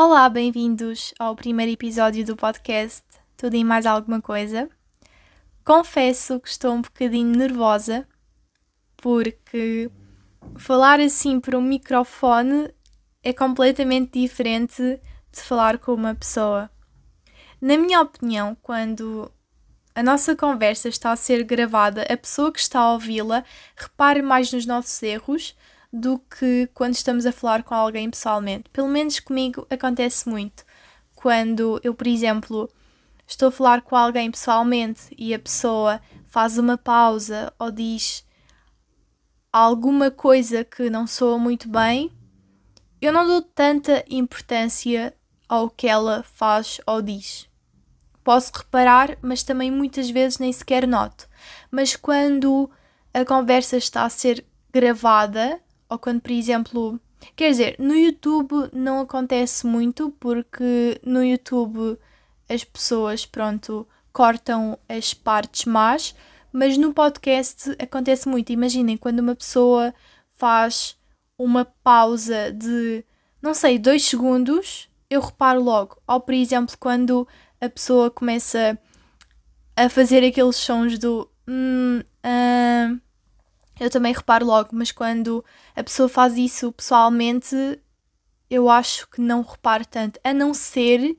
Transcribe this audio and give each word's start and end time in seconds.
Olá, 0.00 0.28
bem-vindos 0.28 1.12
ao 1.18 1.34
primeiro 1.34 1.72
episódio 1.72 2.24
do 2.24 2.36
podcast 2.36 3.02
Tudo 3.36 3.56
e 3.56 3.64
Mais 3.64 3.84
Alguma 3.84 4.22
Coisa. 4.22 4.70
Confesso 5.64 6.38
que 6.38 6.48
estou 6.48 6.72
um 6.72 6.82
bocadinho 6.82 7.36
nervosa 7.36 8.06
porque 8.98 9.90
falar 10.56 11.00
assim 11.00 11.40
por 11.40 11.56
um 11.56 11.60
microfone 11.60 12.72
é 13.24 13.32
completamente 13.32 14.20
diferente 14.20 15.00
de 15.32 15.40
falar 15.40 15.78
com 15.78 15.94
uma 15.94 16.14
pessoa. 16.14 16.70
Na 17.60 17.76
minha 17.76 18.00
opinião, 18.00 18.56
quando 18.62 19.28
a 19.96 20.00
nossa 20.00 20.36
conversa 20.36 20.88
está 20.88 21.10
a 21.10 21.16
ser 21.16 21.42
gravada, 21.42 22.02
a 22.02 22.16
pessoa 22.16 22.52
que 22.52 22.60
está 22.60 22.78
a 22.78 22.92
ouvi-la 22.92 23.42
repare 23.74 24.22
mais 24.22 24.52
nos 24.52 24.64
nossos 24.64 25.02
erros 25.02 25.56
do 25.92 26.18
que 26.18 26.68
quando 26.74 26.94
estamos 26.94 27.26
a 27.26 27.32
falar 27.32 27.62
com 27.62 27.74
alguém 27.74 28.10
pessoalmente. 28.10 28.68
Pelo 28.70 28.88
menos 28.88 29.20
comigo 29.20 29.66
acontece 29.70 30.28
muito. 30.28 30.64
Quando 31.14 31.80
eu, 31.82 31.94
por 31.94 32.06
exemplo, 32.06 32.68
estou 33.26 33.48
a 33.48 33.52
falar 33.52 33.82
com 33.82 33.96
alguém 33.96 34.30
pessoalmente 34.30 35.14
e 35.16 35.34
a 35.34 35.38
pessoa 35.38 36.00
faz 36.26 36.58
uma 36.58 36.76
pausa 36.76 37.52
ou 37.58 37.70
diz 37.70 38.24
alguma 39.52 40.10
coisa 40.10 40.64
que 40.64 40.90
não 40.90 41.06
soa 41.06 41.38
muito 41.38 41.68
bem, 41.68 42.12
eu 43.00 43.12
não 43.12 43.26
dou 43.26 43.42
tanta 43.42 44.04
importância 44.08 45.14
ao 45.48 45.70
que 45.70 45.88
ela 45.88 46.22
faz 46.22 46.80
ou 46.86 47.00
diz. 47.00 47.48
Posso 48.22 48.52
reparar, 48.54 49.16
mas 49.22 49.42
também 49.42 49.70
muitas 49.70 50.10
vezes 50.10 50.38
nem 50.38 50.52
sequer 50.52 50.86
noto. 50.86 51.26
Mas 51.70 51.96
quando 51.96 52.70
a 53.14 53.24
conversa 53.24 53.76
está 53.78 54.04
a 54.04 54.10
ser 54.10 54.44
gravada, 54.70 55.60
ou 55.88 55.98
quando, 55.98 56.20
por 56.20 56.30
exemplo, 56.30 57.00
quer 57.34 57.50
dizer, 57.50 57.76
no 57.78 57.94
YouTube 57.94 58.70
não 58.72 59.00
acontece 59.00 59.66
muito 59.66 60.10
porque 60.20 61.00
no 61.04 61.24
YouTube 61.24 61.98
as 62.48 62.64
pessoas, 62.64 63.26
pronto, 63.26 63.86
cortam 64.12 64.78
as 64.88 65.14
partes 65.14 65.64
más, 65.64 66.14
mas 66.52 66.76
no 66.78 66.92
podcast 66.92 67.70
acontece 67.78 68.28
muito. 68.28 68.52
Imaginem 68.52 68.96
quando 68.96 69.20
uma 69.20 69.34
pessoa 69.34 69.94
faz 70.34 70.96
uma 71.38 71.64
pausa 71.64 72.52
de, 72.52 73.04
não 73.40 73.54
sei, 73.54 73.78
dois 73.78 74.04
segundos, 74.04 74.88
eu 75.10 75.20
reparo 75.20 75.62
logo. 75.62 76.00
Ou, 76.06 76.20
por 76.20 76.34
exemplo, 76.34 76.76
quando 76.78 77.28
a 77.60 77.68
pessoa 77.68 78.10
começa 78.10 78.78
a 79.76 79.88
fazer 79.88 80.24
aqueles 80.24 80.56
sons 80.56 80.98
do. 80.98 81.30
Hum, 81.46 82.02
eu 83.80 83.90
também 83.90 84.12
reparo 84.12 84.46
logo, 84.46 84.70
mas 84.72 84.92
quando 84.92 85.44
a 85.74 85.82
pessoa 85.82 86.08
faz 86.08 86.36
isso 86.36 86.72
pessoalmente, 86.72 87.54
eu 88.50 88.68
acho 88.68 89.08
que 89.08 89.20
não 89.20 89.42
reparo 89.42 89.86
tanto, 89.86 90.18
a 90.24 90.32
não 90.32 90.52
ser 90.54 91.16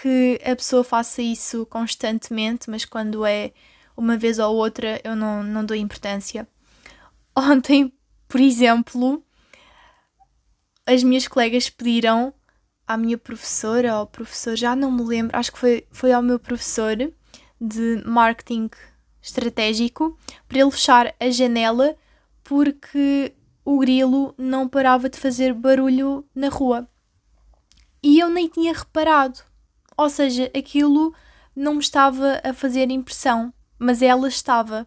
que 0.00 0.40
a 0.44 0.54
pessoa 0.54 0.84
faça 0.84 1.20
isso 1.22 1.66
constantemente, 1.66 2.70
mas 2.70 2.84
quando 2.84 3.24
é 3.26 3.52
uma 3.96 4.16
vez 4.16 4.38
ou 4.38 4.54
outra 4.54 5.00
eu 5.02 5.16
não, 5.16 5.42
não 5.42 5.64
dou 5.64 5.76
importância. 5.76 6.46
Ontem, 7.36 7.92
por 8.28 8.40
exemplo, 8.40 9.22
as 10.86 11.02
minhas 11.02 11.26
colegas 11.26 11.68
pediram 11.68 12.32
à 12.86 12.96
minha 12.96 13.18
professora 13.18 13.98
ou 13.98 14.06
professor, 14.06 14.56
já 14.56 14.74
não 14.74 14.90
me 14.90 15.02
lembro, 15.02 15.36
acho 15.36 15.52
que 15.52 15.58
foi, 15.58 15.86
foi 15.90 16.12
ao 16.12 16.22
meu 16.22 16.38
professor 16.38 16.96
de 17.60 18.02
marketing 18.06 18.70
estratégico 19.28 20.18
para 20.48 20.58
ele 20.58 20.70
fechar 20.70 21.14
a 21.20 21.30
janela 21.30 21.96
porque 22.42 23.34
o 23.64 23.78
grilo 23.78 24.34
não 24.38 24.68
parava 24.68 25.08
de 25.08 25.18
fazer 25.18 25.52
barulho 25.52 26.24
na 26.34 26.48
rua. 26.48 26.88
E 28.02 28.18
eu 28.18 28.30
nem 28.30 28.48
tinha 28.48 28.72
reparado. 28.72 29.40
Ou 29.96 30.08
seja, 30.08 30.50
aquilo 30.56 31.12
não 31.54 31.74
me 31.74 31.80
estava 31.80 32.40
a 32.42 32.54
fazer 32.54 32.90
impressão, 32.90 33.52
mas 33.78 34.00
ela 34.00 34.28
estava. 34.28 34.86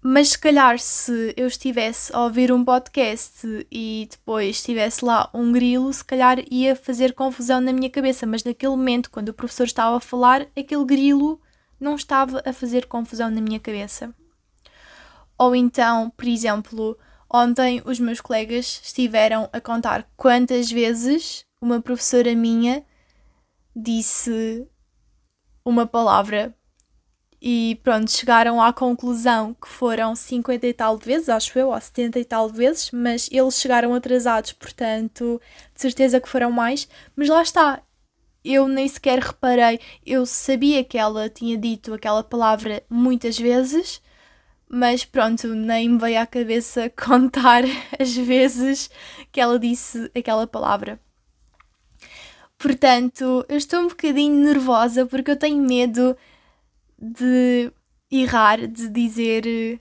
Mas 0.00 0.30
se 0.30 0.38
calhar 0.38 0.78
se 0.78 1.34
eu 1.36 1.46
estivesse 1.46 2.14
a 2.14 2.24
ouvir 2.24 2.50
um 2.50 2.64
podcast 2.64 3.46
e 3.70 4.08
depois 4.10 4.56
estivesse 4.56 5.04
lá 5.04 5.28
um 5.34 5.52
grilo, 5.52 5.92
se 5.92 6.04
calhar 6.04 6.38
ia 6.50 6.74
fazer 6.74 7.12
confusão 7.12 7.60
na 7.60 7.72
minha 7.72 7.90
cabeça. 7.90 8.26
Mas 8.26 8.42
naquele 8.42 8.70
momento, 8.70 9.10
quando 9.10 9.28
o 9.28 9.34
professor 9.34 9.64
estava 9.64 9.96
a 9.96 10.00
falar, 10.00 10.46
aquele 10.56 10.84
grilo 10.84 11.40
não 11.82 11.96
estava 11.96 12.40
a 12.46 12.52
fazer 12.52 12.86
confusão 12.86 13.30
na 13.30 13.40
minha 13.40 13.58
cabeça. 13.58 14.14
Ou 15.36 15.56
então, 15.56 16.10
por 16.10 16.28
exemplo, 16.28 16.96
ontem 17.28 17.82
os 17.84 17.98
meus 17.98 18.20
colegas 18.20 18.80
estiveram 18.84 19.50
a 19.52 19.60
contar 19.60 20.08
quantas 20.16 20.70
vezes 20.70 21.44
uma 21.60 21.82
professora 21.82 22.34
minha 22.34 22.84
disse 23.74 24.66
uma 25.64 25.86
palavra 25.86 26.54
e 27.44 27.80
pronto, 27.82 28.08
chegaram 28.08 28.62
à 28.62 28.72
conclusão 28.72 29.52
que 29.54 29.66
foram 29.66 30.14
50 30.14 30.64
e 30.64 30.72
tal 30.72 30.96
vezes, 30.96 31.28
acho 31.28 31.58
eu, 31.58 31.70
ou 31.70 31.80
70 31.80 32.20
e 32.20 32.24
tal 32.24 32.48
vezes, 32.48 32.92
mas 32.92 33.28
eles 33.32 33.58
chegaram 33.58 33.92
atrasados, 33.94 34.52
portanto, 34.52 35.42
de 35.74 35.80
certeza 35.80 36.20
que 36.20 36.28
foram 36.28 36.52
mais. 36.52 36.88
Mas 37.16 37.28
lá 37.28 37.42
está, 37.42 37.82
eu 38.44 38.68
nem 38.68 38.88
sequer 38.88 39.18
reparei. 39.18 39.80
Eu 40.04 40.26
sabia 40.26 40.84
que 40.84 40.98
ela 40.98 41.28
tinha 41.28 41.56
dito 41.56 41.94
aquela 41.94 42.22
palavra 42.22 42.82
muitas 42.88 43.38
vezes, 43.38 44.02
mas 44.68 45.04
pronto, 45.04 45.48
nem 45.54 45.88
me 45.88 45.98
veio 45.98 46.20
à 46.20 46.26
cabeça 46.26 46.90
contar 46.96 47.62
as 47.98 48.16
vezes 48.16 48.90
que 49.30 49.40
ela 49.40 49.58
disse 49.58 50.10
aquela 50.14 50.46
palavra. 50.46 51.00
Portanto, 52.58 53.44
eu 53.48 53.56
estou 53.56 53.80
um 53.80 53.88
bocadinho 53.88 54.36
nervosa 54.36 55.04
porque 55.06 55.32
eu 55.32 55.36
tenho 55.36 55.60
medo 55.60 56.16
de 56.96 57.72
errar, 58.10 58.68
de 58.68 58.88
dizer 58.88 59.80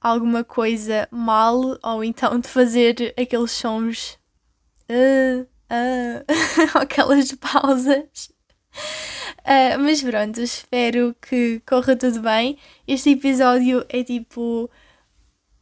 alguma 0.00 0.42
coisa 0.42 1.06
mal 1.10 1.78
ou 1.82 2.02
então 2.02 2.38
de 2.38 2.48
fazer 2.48 3.14
aqueles 3.18 3.52
sons. 3.52 4.18
Uh, 4.90 5.46
uh, 5.70 6.24
aquelas 6.78 7.32
pausas. 7.32 8.30
Uh, 9.40 9.78
mas 9.80 10.02
pronto, 10.02 10.40
espero 10.40 11.14
que 11.20 11.60
corra 11.66 11.96
tudo 11.96 12.20
bem. 12.20 12.58
Este 12.86 13.10
episódio 13.10 13.84
é 13.88 14.02
tipo 14.02 14.70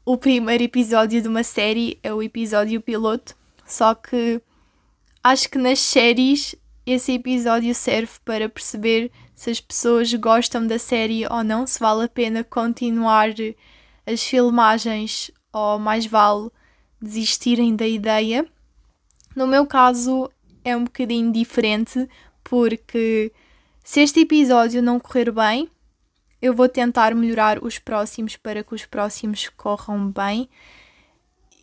o 0.04 0.16
primeiro 0.16 0.64
episódio 0.64 1.20
de 1.20 1.28
uma 1.28 1.42
série, 1.42 1.98
é 2.02 2.12
o 2.12 2.22
episódio 2.22 2.80
piloto. 2.80 3.36
Só 3.66 3.94
que 3.94 4.40
acho 5.22 5.48
que 5.48 5.58
nas 5.58 5.78
séries 5.78 6.54
esse 6.84 7.12
episódio 7.12 7.74
serve 7.74 8.12
para 8.24 8.48
perceber 8.48 9.10
se 9.34 9.50
as 9.50 9.60
pessoas 9.60 10.12
gostam 10.14 10.66
da 10.66 10.78
série 10.78 11.26
ou 11.26 11.42
não, 11.44 11.66
se 11.66 11.78
vale 11.78 12.04
a 12.04 12.08
pena 12.08 12.44
continuar 12.44 13.30
as 14.06 14.22
filmagens 14.22 15.30
ou 15.52 15.78
mais 15.78 16.06
vale 16.06 16.50
desistirem 17.00 17.74
da 17.74 17.86
ideia. 17.86 18.46
No 19.34 19.46
meu 19.46 19.66
caso 19.66 20.30
é 20.64 20.76
um 20.76 20.84
bocadinho 20.84 21.32
diferente, 21.32 22.08
porque 22.44 23.32
se 23.82 24.00
este 24.00 24.20
episódio 24.20 24.82
não 24.82 25.00
correr 25.00 25.30
bem, 25.32 25.68
eu 26.40 26.52
vou 26.52 26.68
tentar 26.68 27.14
melhorar 27.14 27.62
os 27.62 27.78
próximos 27.78 28.36
para 28.36 28.64
que 28.64 28.74
os 28.74 28.84
próximos 28.84 29.48
corram 29.56 30.10
bem. 30.10 30.48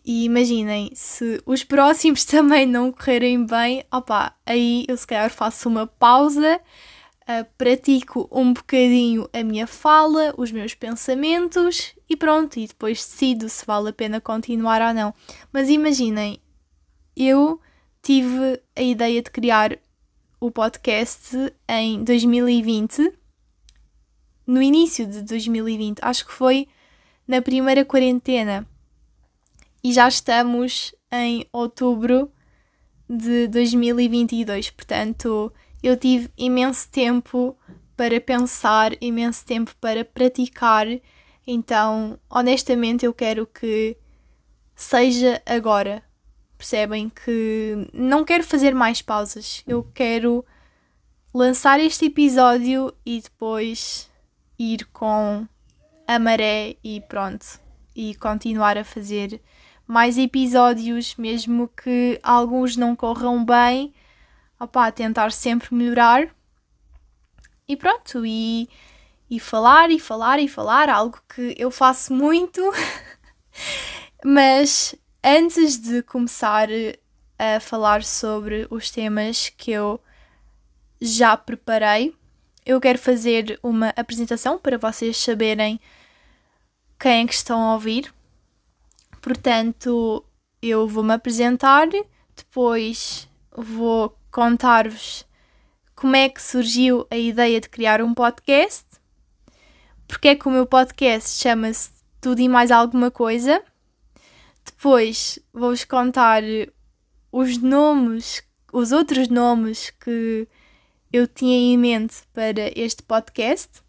E 0.04 0.24
imaginem, 0.24 0.90
se 0.94 1.40
os 1.44 1.62
próximos 1.62 2.24
também 2.26 2.66
não 2.66 2.90
correrem 2.90 3.44
bem, 3.44 3.84
opa, 3.92 4.34
aí 4.46 4.84
eu 4.88 4.96
se 4.96 5.06
calhar 5.06 5.30
faço 5.30 5.68
uma 5.68 5.86
pausa, 5.86 6.60
uh, 7.22 7.46
pratico 7.56 8.28
um 8.32 8.52
bocadinho 8.52 9.28
a 9.32 9.44
minha 9.44 9.66
fala, 9.66 10.34
os 10.36 10.50
meus 10.50 10.74
pensamentos 10.74 11.94
e 12.08 12.16
pronto, 12.16 12.58
e 12.58 12.66
depois 12.66 12.98
decido 12.98 13.48
se 13.48 13.64
vale 13.64 13.90
a 13.90 13.92
pena 13.92 14.20
continuar 14.20 14.80
ou 14.80 14.94
não. 14.94 15.14
Mas 15.52 15.68
imaginem, 15.68 16.40
eu 17.20 17.60
tive 18.02 18.60
a 18.74 18.80
ideia 18.80 19.22
de 19.22 19.30
criar 19.30 19.78
o 20.40 20.50
podcast 20.50 21.36
em 21.68 22.02
2020, 22.02 23.12
no 24.46 24.62
início 24.62 25.06
de 25.06 25.20
2020, 25.22 25.98
acho 26.00 26.26
que 26.26 26.32
foi 26.32 26.66
na 27.28 27.42
primeira 27.42 27.84
quarentena, 27.84 28.66
e 29.84 29.92
já 29.92 30.08
estamos 30.08 30.94
em 31.12 31.46
outubro 31.52 32.32
de 33.08 33.48
2022, 33.48 34.70
portanto, 34.70 35.52
eu 35.82 35.96
tive 35.96 36.30
imenso 36.38 36.88
tempo 36.90 37.54
para 37.96 38.18
pensar, 38.18 38.92
imenso 38.98 39.44
tempo 39.44 39.74
para 39.78 40.06
praticar, 40.06 40.86
então, 41.46 42.18
honestamente, 42.30 43.04
eu 43.04 43.12
quero 43.12 43.46
que 43.46 43.96
seja 44.74 45.42
agora, 45.44 46.02
Percebem 46.60 47.08
que 47.08 47.88
não 47.90 48.22
quero 48.22 48.44
fazer 48.44 48.74
mais 48.74 49.00
pausas. 49.00 49.64
Eu 49.66 49.82
quero 49.94 50.44
lançar 51.32 51.80
este 51.80 52.04
episódio 52.04 52.94
e 53.04 53.18
depois 53.18 54.10
ir 54.58 54.84
com 54.92 55.48
a 56.06 56.18
maré 56.18 56.76
e 56.84 57.00
pronto. 57.00 57.58
E 57.96 58.14
continuar 58.16 58.76
a 58.76 58.84
fazer 58.84 59.40
mais 59.86 60.18
episódios, 60.18 61.16
mesmo 61.16 61.66
que 61.66 62.20
alguns 62.22 62.76
não 62.76 62.94
corram 62.94 63.42
bem, 63.42 63.94
opá, 64.60 64.92
tentar 64.92 65.32
sempre 65.32 65.74
melhorar. 65.74 66.28
E 67.66 67.74
pronto, 67.74 68.26
e, 68.26 68.68
e 69.30 69.40
falar 69.40 69.90
e 69.90 69.98
falar 69.98 70.38
e 70.38 70.46
falar, 70.46 70.90
algo 70.90 71.22
que 71.26 71.54
eu 71.56 71.70
faço 71.70 72.12
muito. 72.12 72.60
Mas 74.22 74.94
antes 75.22 75.78
de 75.78 76.02
começar 76.02 76.68
a 77.38 77.60
falar 77.60 78.02
sobre 78.04 78.66
os 78.70 78.90
temas 78.90 79.48
que 79.50 79.70
eu 79.70 80.00
já 81.00 81.36
preparei, 81.36 82.14
eu 82.64 82.80
quero 82.80 82.98
fazer 82.98 83.58
uma 83.62 83.88
apresentação 83.96 84.58
para 84.58 84.76
vocês 84.76 85.16
saberem 85.16 85.80
quem 86.98 87.22
é 87.22 87.26
que 87.26 87.34
estão 87.34 87.62
a 87.62 87.74
ouvir. 87.74 88.12
Portanto, 89.22 90.24
eu 90.60 90.86
vou-me 90.86 91.14
apresentar, 91.14 91.88
depois 92.36 93.28
vou 93.56 94.16
contar-vos 94.30 95.26
como 95.94 96.16
é 96.16 96.28
que 96.28 96.42
surgiu 96.42 97.06
a 97.10 97.16
ideia 97.16 97.60
de 97.60 97.68
criar 97.68 98.02
um 98.02 98.14
podcast, 98.14 98.86
porque 100.06 100.28
é 100.28 100.34
que 100.34 100.48
o 100.48 100.50
meu 100.50 100.66
podcast 100.66 101.38
chama-se 101.38 101.90
Tudo 102.20 102.40
e 102.40 102.48
Mais 102.48 102.70
Alguma 102.70 103.10
Coisa. 103.10 103.62
Depois 104.64 105.38
vou-vos 105.52 105.84
contar 105.84 106.42
os 107.32 107.58
nomes, 107.58 108.42
os 108.72 108.92
outros 108.92 109.28
nomes 109.28 109.90
que 109.90 110.48
eu 111.12 111.26
tinha 111.26 111.56
em 111.56 111.76
mente 111.76 112.16
para 112.32 112.70
este 112.74 113.02
podcast. 113.02 113.82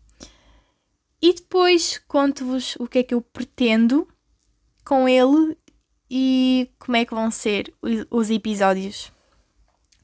E 1.22 1.34
depois 1.34 2.02
conto-vos 2.08 2.76
o 2.80 2.88
que 2.88 3.00
é 3.00 3.04
que 3.04 3.14
eu 3.14 3.22
pretendo 3.22 4.08
com 4.84 5.08
ele 5.08 5.56
e 6.10 6.70
como 6.80 6.98
é 6.98 7.06
que 7.06 7.14
vão 7.14 7.30
ser 7.30 7.74
os 8.10 8.30
episódios. 8.30 9.12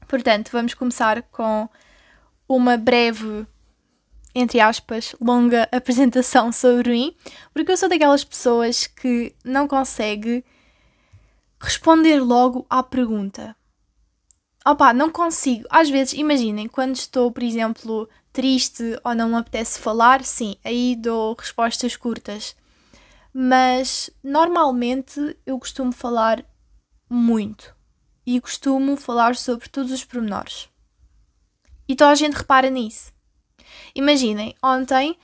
Portanto, 0.06 0.50
vamos 0.52 0.74
começar 0.74 1.22
com 1.24 1.68
uma 2.48 2.78
breve, 2.78 3.46
entre 4.34 4.60
aspas, 4.60 5.14
longa 5.20 5.68
apresentação 5.72 6.50
sobre 6.50 6.92
mim, 6.92 7.16
porque 7.52 7.72
eu 7.72 7.76
sou 7.76 7.88
daquelas 7.88 8.24
pessoas 8.24 8.86
que 8.86 9.34
não 9.44 9.68
consegue 9.68 10.44
responder 11.60 12.20
logo 12.20 12.66
à 12.68 12.82
pergunta. 12.82 13.56
Opa, 14.66 14.92
não 14.92 15.10
consigo. 15.10 15.66
Às 15.70 15.88
vezes, 15.88 16.12
imaginem, 16.14 16.68
quando 16.68 16.96
estou, 16.96 17.32
por 17.32 17.42
exemplo, 17.42 18.08
triste 18.32 18.98
ou 19.02 19.14
não 19.14 19.30
me 19.30 19.36
apetece 19.36 19.78
falar, 19.78 20.24
sim, 20.24 20.56
aí 20.64 20.94
dou 20.96 21.34
respostas 21.34 21.96
curtas 21.96 22.54
mas 23.32 24.10
normalmente 24.20 25.38
eu 25.46 25.58
costumo 25.60 25.92
falar 25.92 26.44
muito 27.08 27.72
e 28.26 28.40
costumo 28.40 28.96
falar 28.96 29.36
sobre 29.36 29.68
todos 29.68 29.92
os 29.92 30.04
pormenores. 30.04 30.68
E 31.86 31.94
toda 31.94 32.10
a 32.10 32.14
gente 32.16 32.34
repara 32.34 32.68
nisso. 32.68 33.12
Imaginem, 33.94 34.56
ontem 34.60 35.16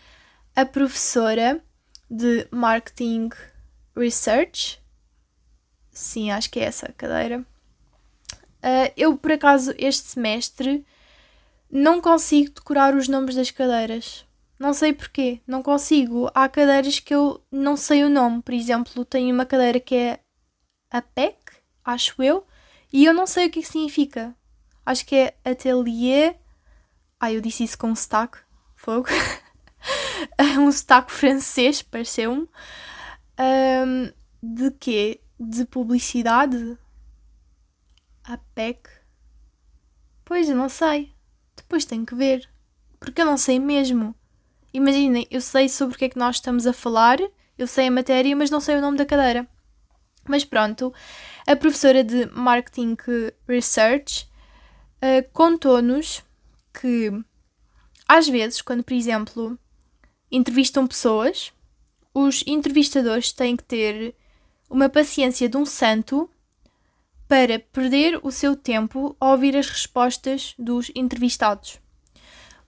a 0.54 0.64
professora 0.64 1.60
de 2.08 2.46
Marketing 2.52 3.30
Research, 3.96 4.80
sim, 5.94 6.30
acho 6.30 6.50
que 6.50 6.60
é 6.60 6.64
essa 6.64 6.86
a 6.86 6.92
cadeira, 6.92 7.40
uh, 7.40 8.92
eu 8.96 9.16
por 9.16 9.32
acaso 9.32 9.74
este 9.78 10.08
semestre 10.08 10.84
não 11.70 12.00
consigo 12.00 12.52
decorar 12.54 12.94
os 12.94 13.08
nomes 13.08 13.34
das 13.34 13.50
cadeiras. 13.50 14.26
Não 14.58 14.72
sei 14.72 14.92
porquê, 14.92 15.40
não 15.46 15.62
consigo. 15.62 16.30
Há 16.34 16.48
cadeiras 16.48 17.00
que 17.00 17.14
eu 17.14 17.42
não 17.50 17.76
sei 17.76 18.04
o 18.04 18.08
nome. 18.08 18.40
Por 18.42 18.54
exemplo, 18.54 19.04
tenho 19.04 19.34
uma 19.34 19.44
cadeira 19.44 19.80
que 19.80 19.94
é 19.94 20.20
a 20.90 21.02
PEC, 21.02 21.36
acho 21.84 22.22
eu, 22.22 22.46
e 22.92 23.04
eu 23.04 23.12
não 23.12 23.26
sei 23.26 23.46
o 23.46 23.50
que, 23.50 23.58
é 23.58 23.62
que 23.62 23.68
significa. 23.68 24.34
Acho 24.86 25.04
que 25.04 25.16
é 25.16 25.34
atelier. 25.44 26.38
Ah, 27.18 27.32
eu 27.32 27.40
disse 27.40 27.64
isso 27.64 27.76
com 27.76 27.88
um 27.88 27.96
sotaque. 27.96 28.38
Fogo. 28.76 29.08
um 30.60 30.70
sotaque 30.70 31.10
francês, 31.10 31.82
pareceu-me. 31.82 32.48
Um, 33.38 34.12
de 34.40 34.70
quê? 34.72 35.20
De 35.38 35.64
publicidade? 35.64 36.78
A 38.22 38.38
PEC? 38.54 38.88
Pois, 40.24 40.48
eu 40.48 40.56
não 40.56 40.68
sei. 40.68 41.12
Depois 41.56 41.84
tenho 41.84 42.06
que 42.06 42.14
ver. 42.14 42.48
Porque 42.98 43.20
eu 43.20 43.26
não 43.26 43.36
sei 43.36 43.58
mesmo. 43.58 44.14
Imaginem, 44.72 45.26
eu 45.30 45.40
sei 45.40 45.68
sobre 45.68 45.94
o 45.94 45.98
que 45.98 46.06
é 46.06 46.08
que 46.08 46.18
nós 46.18 46.36
estamos 46.36 46.66
a 46.66 46.72
falar, 46.72 47.18
eu 47.56 47.66
sei 47.66 47.86
a 47.86 47.90
matéria, 47.90 48.34
mas 48.34 48.50
não 48.50 48.60
sei 48.60 48.76
o 48.76 48.80
nome 48.80 48.96
da 48.96 49.06
cadeira. 49.06 49.46
Mas 50.26 50.44
pronto, 50.44 50.92
a 51.46 51.54
professora 51.54 52.02
de 52.02 52.26
Marketing 52.32 52.96
Research 53.46 54.28
uh, 54.96 55.28
contou-nos 55.32 56.24
que, 56.72 57.12
às 58.08 58.26
vezes, 58.26 58.62
quando, 58.62 58.82
por 58.82 58.94
exemplo, 58.94 59.58
entrevistam 60.30 60.86
pessoas, 60.86 61.52
os 62.12 62.42
entrevistadores 62.46 63.32
têm 63.32 63.56
que 63.56 63.64
ter 63.64 64.14
uma 64.68 64.88
paciência 64.88 65.48
de 65.48 65.56
um 65.56 65.66
santo 65.66 66.28
para 67.28 67.58
perder 67.58 68.20
o 68.22 68.30
seu 68.30 68.54
tempo 68.54 69.16
a 69.20 69.30
ouvir 69.30 69.56
as 69.56 69.68
respostas 69.68 70.54
dos 70.58 70.90
entrevistados 70.94 71.78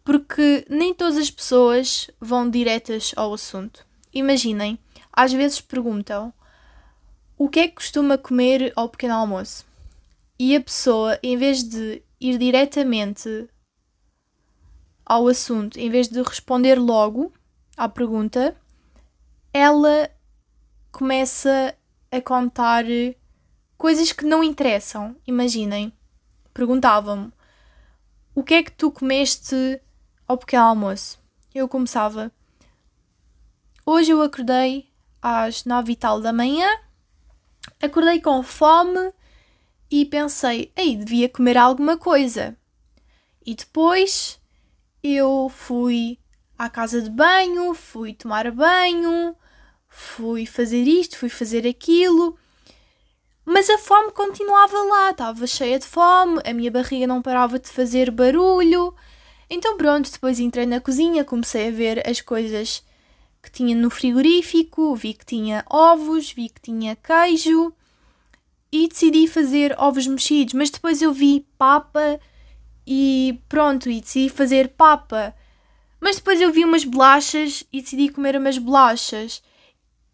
porque 0.06 0.64
nem 0.70 0.94
todas 0.94 1.16
as 1.16 1.32
pessoas 1.32 2.08
vão 2.20 2.48
diretas 2.48 3.12
ao 3.16 3.34
assunto. 3.34 3.84
Imaginem, 4.14 4.78
às 5.12 5.32
vezes 5.32 5.60
perguntam 5.60 6.32
o 7.36 7.48
que 7.48 7.58
é 7.58 7.68
que 7.68 7.74
costuma 7.74 8.16
comer 8.16 8.72
ao 8.76 8.88
pequeno 8.88 9.14
almoço? 9.14 9.66
E 10.38 10.54
a 10.54 10.60
pessoa, 10.60 11.18
em 11.24 11.36
vez 11.36 11.64
de 11.64 12.04
ir 12.20 12.38
diretamente 12.38 13.48
ao 15.04 15.26
assunto, 15.26 15.76
em 15.76 15.90
vez 15.90 16.06
de 16.06 16.22
responder 16.22 16.78
logo 16.78 17.32
à 17.76 17.88
pergunta, 17.88 18.56
ela 19.52 20.08
começa 20.92 21.74
a 22.16 22.22
contar 22.22 22.84
coisas 23.76 24.12
que 24.12 24.24
não 24.24 24.42
interessam. 24.42 25.16
Imaginem, 25.26 25.92
perguntavam-me 26.52 27.32
o 28.34 28.42
que 28.42 28.54
é 28.54 28.62
que 28.62 28.72
tu 28.72 28.90
comeste 28.90 29.80
ao 30.26 30.38
pequeno 30.38 30.64
almoço. 30.64 31.18
Eu 31.54 31.68
começava. 31.68 32.32
Hoje 33.84 34.10
eu 34.10 34.20
acordei 34.22 34.90
às 35.22 35.64
nove 35.64 35.92
e 35.92 35.96
tal 35.96 36.20
da 36.20 36.32
manhã, 36.32 36.68
acordei 37.80 38.20
com 38.20 38.42
fome 38.42 39.12
e 39.90 40.04
pensei, 40.04 40.72
ei, 40.76 40.96
devia 40.96 41.28
comer 41.28 41.56
alguma 41.56 41.96
coisa. 41.96 42.56
E 43.44 43.54
depois 43.54 44.40
eu 45.02 45.48
fui 45.48 46.18
à 46.58 46.68
casa 46.68 47.00
de 47.00 47.10
banho, 47.10 47.74
fui 47.74 48.12
tomar 48.12 48.50
banho, 48.50 49.36
fui 49.96 50.44
fazer 50.44 50.82
isto, 50.82 51.16
fui 51.16 51.30
fazer 51.30 51.66
aquilo. 51.66 52.38
Mas 53.46 53.70
a 53.70 53.78
fome 53.78 54.12
continuava 54.12 54.76
lá, 54.82 55.10
estava 55.10 55.46
cheia 55.46 55.78
de 55.78 55.86
fome, 55.86 56.38
a 56.44 56.52
minha 56.52 56.70
barriga 56.70 57.06
não 57.06 57.22
parava 57.22 57.58
de 57.58 57.68
fazer 57.68 58.10
barulho, 58.10 58.94
então 59.48 59.76
pronto, 59.76 60.10
depois 60.10 60.38
entrei 60.38 60.66
na 60.66 60.80
cozinha, 60.80 61.24
comecei 61.24 61.68
a 61.68 61.70
ver 61.70 62.06
as 62.06 62.20
coisas 62.20 62.84
que 63.42 63.50
tinha 63.50 63.74
no 63.74 63.88
frigorífico, 63.88 64.94
vi 64.94 65.14
que 65.14 65.24
tinha 65.24 65.64
ovos, 65.70 66.30
vi 66.30 66.50
que 66.50 66.60
tinha 66.60 66.96
queijo 66.96 67.72
e 68.70 68.88
decidi 68.88 69.26
fazer 69.26 69.74
ovos 69.78 70.06
mexidos, 70.06 70.52
mas 70.52 70.68
depois 70.68 71.00
eu 71.00 71.12
vi 71.12 71.46
papa 71.56 72.20
e 72.86 73.40
pronto, 73.48 73.88
e 73.88 74.00
decidi 74.00 74.28
fazer 74.28 74.68
papa. 74.70 75.34
Mas 76.00 76.16
depois 76.16 76.40
eu 76.40 76.52
vi 76.52 76.64
umas 76.64 76.84
bolachas 76.84 77.64
e 77.72 77.80
decidi 77.80 78.10
comer 78.10 78.36
umas 78.36 78.58
bolachas. 78.58 79.42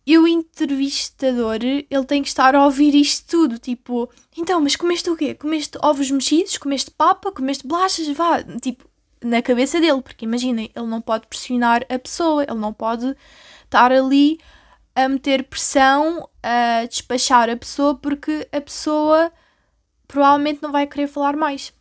E 0.05 0.19
o 0.19 0.27
entrevistador, 0.27 1.59
ele 1.63 2.05
tem 2.07 2.23
que 2.23 2.29
estar 2.29 2.57
a 2.57 2.65
ouvir 2.65 2.95
isto 2.95 3.29
tudo, 3.29 3.59
tipo, 3.59 4.11
então, 4.37 4.61
mas 4.61 4.75
comeste 4.75 5.09
o 5.09 5.17
quê? 5.17 5.35
Comeste 5.35 5.79
ovos 5.81 6.11
mexidos? 6.11 6.59
Comeste 6.59 6.91
papa? 6.91 7.31
Comeste 7.31 7.67
bolachas? 7.67 8.09
Vá, 8.09 8.43
tipo, 8.43 8.85
na 9.23 9.41
cabeça 9.41 9.81
dele, 9.81 10.03
porque 10.03 10.25
imaginem, 10.25 10.71
ele 10.75 10.87
não 10.87 11.01
pode 11.01 11.29
pressionar 11.29 11.87
a 11.89 11.99
pessoa, 11.99 12.43
ele 12.43 12.59
não 12.59 12.73
pode 12.73 13.17
estar 13.65 13.93
ali 13.93 14.41
a 14.95 15.09
meter 15.09 15.45
pressão, 15.45 16.29
a 16.43 16.85
despachar 16.87 17.49
a 17.49 17.57
pessoa, 17.57 17.95
porque 17.95 18.49
a 18.53 18.61
pessoa 18.61 19.33
provavelmente 20.07 20.63
não 20.63 20.73
vai 20.73 20.87
querer 20.87 21.07
falar 21.07 21.37
mais. 21.37 21.73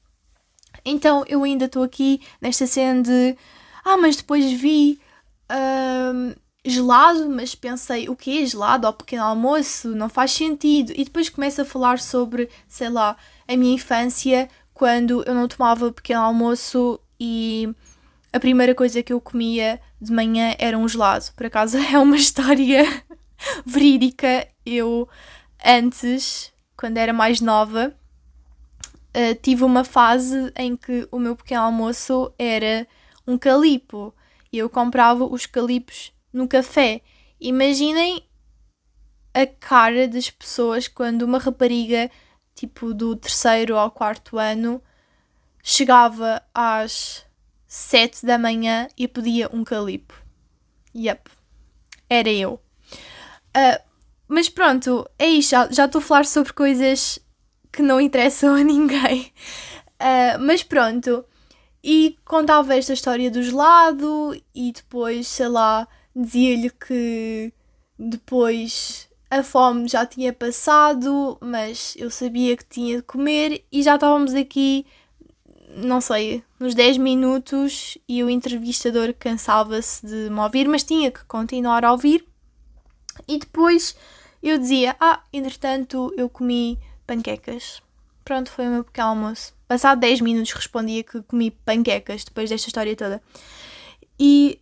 Então 0.85 1.23
eu 1.27 1.43
ainda 1.43 1.65
estou 1.65 1.83
aqui 1.83 2.21
nesta 2.39 2.65
cena 2.65 3.01
de 3.01 3.35
ah, 3.83 3.97
mas 3.97 4.15
depois 4.15 4.51
vi 4.51 4.99
uh, 5.51 6.35
gelado, 6.63 7.29
mas 7.29 7.55
pensei 7.55 8.07
o 8.07 8.15
que 8.15 8.43
é 8.43 8.45
gelado 8.45 8.85
ao 8.85 8.93
pequeno 8.93 9.23
almoço? 9.23 9.95
Não 9.95 10.09
faz 10.09 10.31
sentido. 10.31 10.91
E 10.95 11.03
depois 11.03 11.29
começo 11.29 11.61
a 11.61 11.65
falar 11.65 11.99
sobre, 11.99 12.49
sei 12.67 12.89
lá, 12.89 13.17
a 13.47 13.57
minha 13.57 13.75
infância, 13.75 14.49
quando 14.73 15.23
eu 15.25 15.33
não 15.33 15.47
tomava 15.47 15.91
pequeno 15.91 16.21
almoço 16.21 16.99
e 17.19 17.73
a 18.31 18.39
primeira 18.39 18.75
coisa 18.75 19.03
que 19.03 19.11
eu 19.11 19.19
comia 19.19 19.81
de 19.99 20.11
manhã 20.11 20.55
era 20.59 20.77
um 20.77 20.87
gelado. 20.87 21.25
Por 21.35 21.45
acaso 21.45 21.77
é 21.81 21.97
uma 21.97 22.17
história 22.17 22.83
verídica. 23.65 24.47
Eu 24.65 25.09
antes, 25.65 26.53
quando 26.77 26.97
era 26.97 27.11
mais 27.11 27.41
nova, 27.41 27.93
uh, 29.15 29.35
tive 29.41 29.63
uma 29.63 29.83
fase 29.83 30.51
em 30.55 30.75
que 30.75 31.07
o 31.11 31.17
meu 31.17 31.35
pequeno 31.35 31.61
almoço 31.61 32.31
era 32.37 32.87
um 33.27 33.37
calipo 33.37 34.13
e 34.51 34.57
eu 34.57 34.69
comprava 34.69 35.25
os 35.25 35.45
calipos 35.45 36.11
no 36.31 36.47
café. 36.47 37.01
Imaginem 37.39 38.23
a 39.33 39.45
cara 39.45 40.07
das 40.07 40.29
pessoas 40.29 40.87
quando 40.87 41.23
uma 41.23 41.39
rapariga, 41.39 42.09
tipo 42.53 42.93
do 42.93 43.15
terceiro 43.15 43.77
ao 43.77 43.91
quarto 43.91 44.37
ano, 44.37 44.81
chegava 45.63 46.41
às 46.53 47.25
sete 47.67 48.25
da 48.25 48.37
manhã 48.37 48.87
e 48.97 49.07
pedia 49.07 49.49
um 49.53 49.63
calipo. 49.63 50.13
Yep, 50.95 51.31
era 52.09 52.29
eu. 52.29 52.61
Uh, 53.55 53.81
mas 54.27 54.49
pronto, 54.49 55.09
é 55.17 55.27
isto. 55.27 55.51
Já 55.71 55.85
estou 55.85 55.99
a 55.99 56.03
falar 56.03 56.25
sobre 56.25 56.53
coisas 56.53 57.19
que 57.71 57.81
não 57.81 57.99
interessam 57.99 58.55
a 58.55 58.63
ninguém. 58.63 59.31
Uh, 60.01 60.39
mas 60.39 60.63
pronto. 60.63 61.25
E 61.83 62.17
contava 62.25 62.75
esta 62.75 62.93
história 62.93 63.31
do 63.31 63.41
gelado 63.41 64.39
e 64.53 64.71
depois, 64.71 65.27
sei 65.27 65.47
lá, 65.47 65.87
dizia-lhe 66.15 66.69
que 66.69 67.53
depois 67.97 69.09
a 69.29 69.43
fome 69.43 69.87
já 69.87 70.05
tinha 70.05 70.33
passado, 70.33 71.37
mas 71.39 71.95
eu 71.97 72.09
sabia 72.09 72.57
que 72.57 72.65
tinha 72.65 72.97
de 72.97 73.03
comer 73.03 73.63
e 73.71 73.81
já 73.81 73.95
estávamos 73.95 74.33
aqui, 74.33 74.85
não 75.77 76.01
sei, 76.01 76.43
nos 76.59 76.75
10 76.75 76.97
minutos 76.97 77.97
e 78.07 78.23
o 78.23 78.29
entrevistador 78.29 79.13
cansava-se 79.17 80.05
de 80.05 80.29
me 80.29 80.39
ouvir, 80.39 80.67
mas 80.67 80.83
tinha 80.83 81.09
que 81.11 81.23
continuar 81.25 81.85
a 81.85 81.91
ouvir. 81.91 82.25
E 83.27 83.39
depois 83.39 83.95
eu 84.43 84.57
dizia: 84.57 84.95
Ah, 84.99 85.21
entretanto 85.31 86.13
eu 86.17 86.29
comi 86.29 86.77
panquecas. 87.07 87.81
Pronto, 88.25 88.51
foi 88.51 88.67
o 88.67 88.71
meu 88.71 88.83
pequeno 88.83 89.07
almoço. 89.09 89.53
Passado 89.67 89.99
10 89.99 90.21
minutos 90.21 90.51
respondia 90.51 91.03
que 91.03 91.21
comi 91.23 91.51
panquecas 91.51 92.23
depois 92.23 92.49
desta 92.49 92.67
história 92.67 92.95
toda. 92.95 93.21
E 94.19 94.60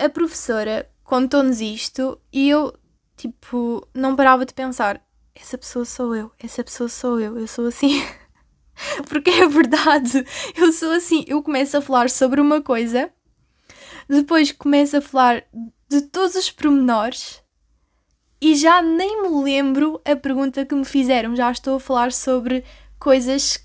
a 0.00 0.08
professora 0.08 0.90
contou-nos 1.04 1.60
isto 1.60 2.20
e 2.32 2.48
eu 2.48 2.74
Tipo, 3.20 3.86
não 3.92 4.16
parava 4.16 4.46
de 4.46 4.54
pensar: 4.54 4.98
essa 5.34 5.58
pessoa 5.58 5.84
sou 5.84 6.16
eu, 6.16 6.32
essa 6.38 6.64
pessoa 6.64 6.88
sou 6.88 7.20
eu, 7.20 7.38
eu 7.38 7.46
sou 7.46 7.66
assim. 7.66 8.02
Porque 9.10 9.28
é 9.28 9.46
verdade, 9.46 10.24
eu 10.56 10.72
sou 10.72 10.90
assim. 10.92 11.22
Eu 11.28 11.42
começo 11.42 11.76
a 11.76 11.82
falar 11.82 12.08
sobre 12.08 12.40
uma 12.40 12.62
coisa, 12.62 13.12
depois 14.08 14.52
começo 14.52 14.96
a 14.96 15.02
falar 15.02 15.44
de 15.86 16.00
todos 16.00 16.34
os 16.34 16.50
pormenores 16.50 17.42
e 18.40 18.54
já 18.54 18.80
nem 18.80 19.20
me 19.20 19.44
lembro 19.44 20.00
a 20.02 20.16
pergunta 20.16 20.64
que 20.64 20.74
me 20.74 20.86
fizeram. 20.86 21.36
Já 21.36 21.52
estou 21.52 21.76
a 21.76 21.80
falar 21.80 22.12
sobre 22.12 22.64
coisas 22.98 23.58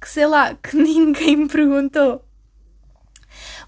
que 0.00 0.08
sei 0.08 0.26
lá, 0.26 0.52
que 0.60 0.76
ninguém 0.76 1.36
me 1.36 1.48
perguntou. 1.48 2.24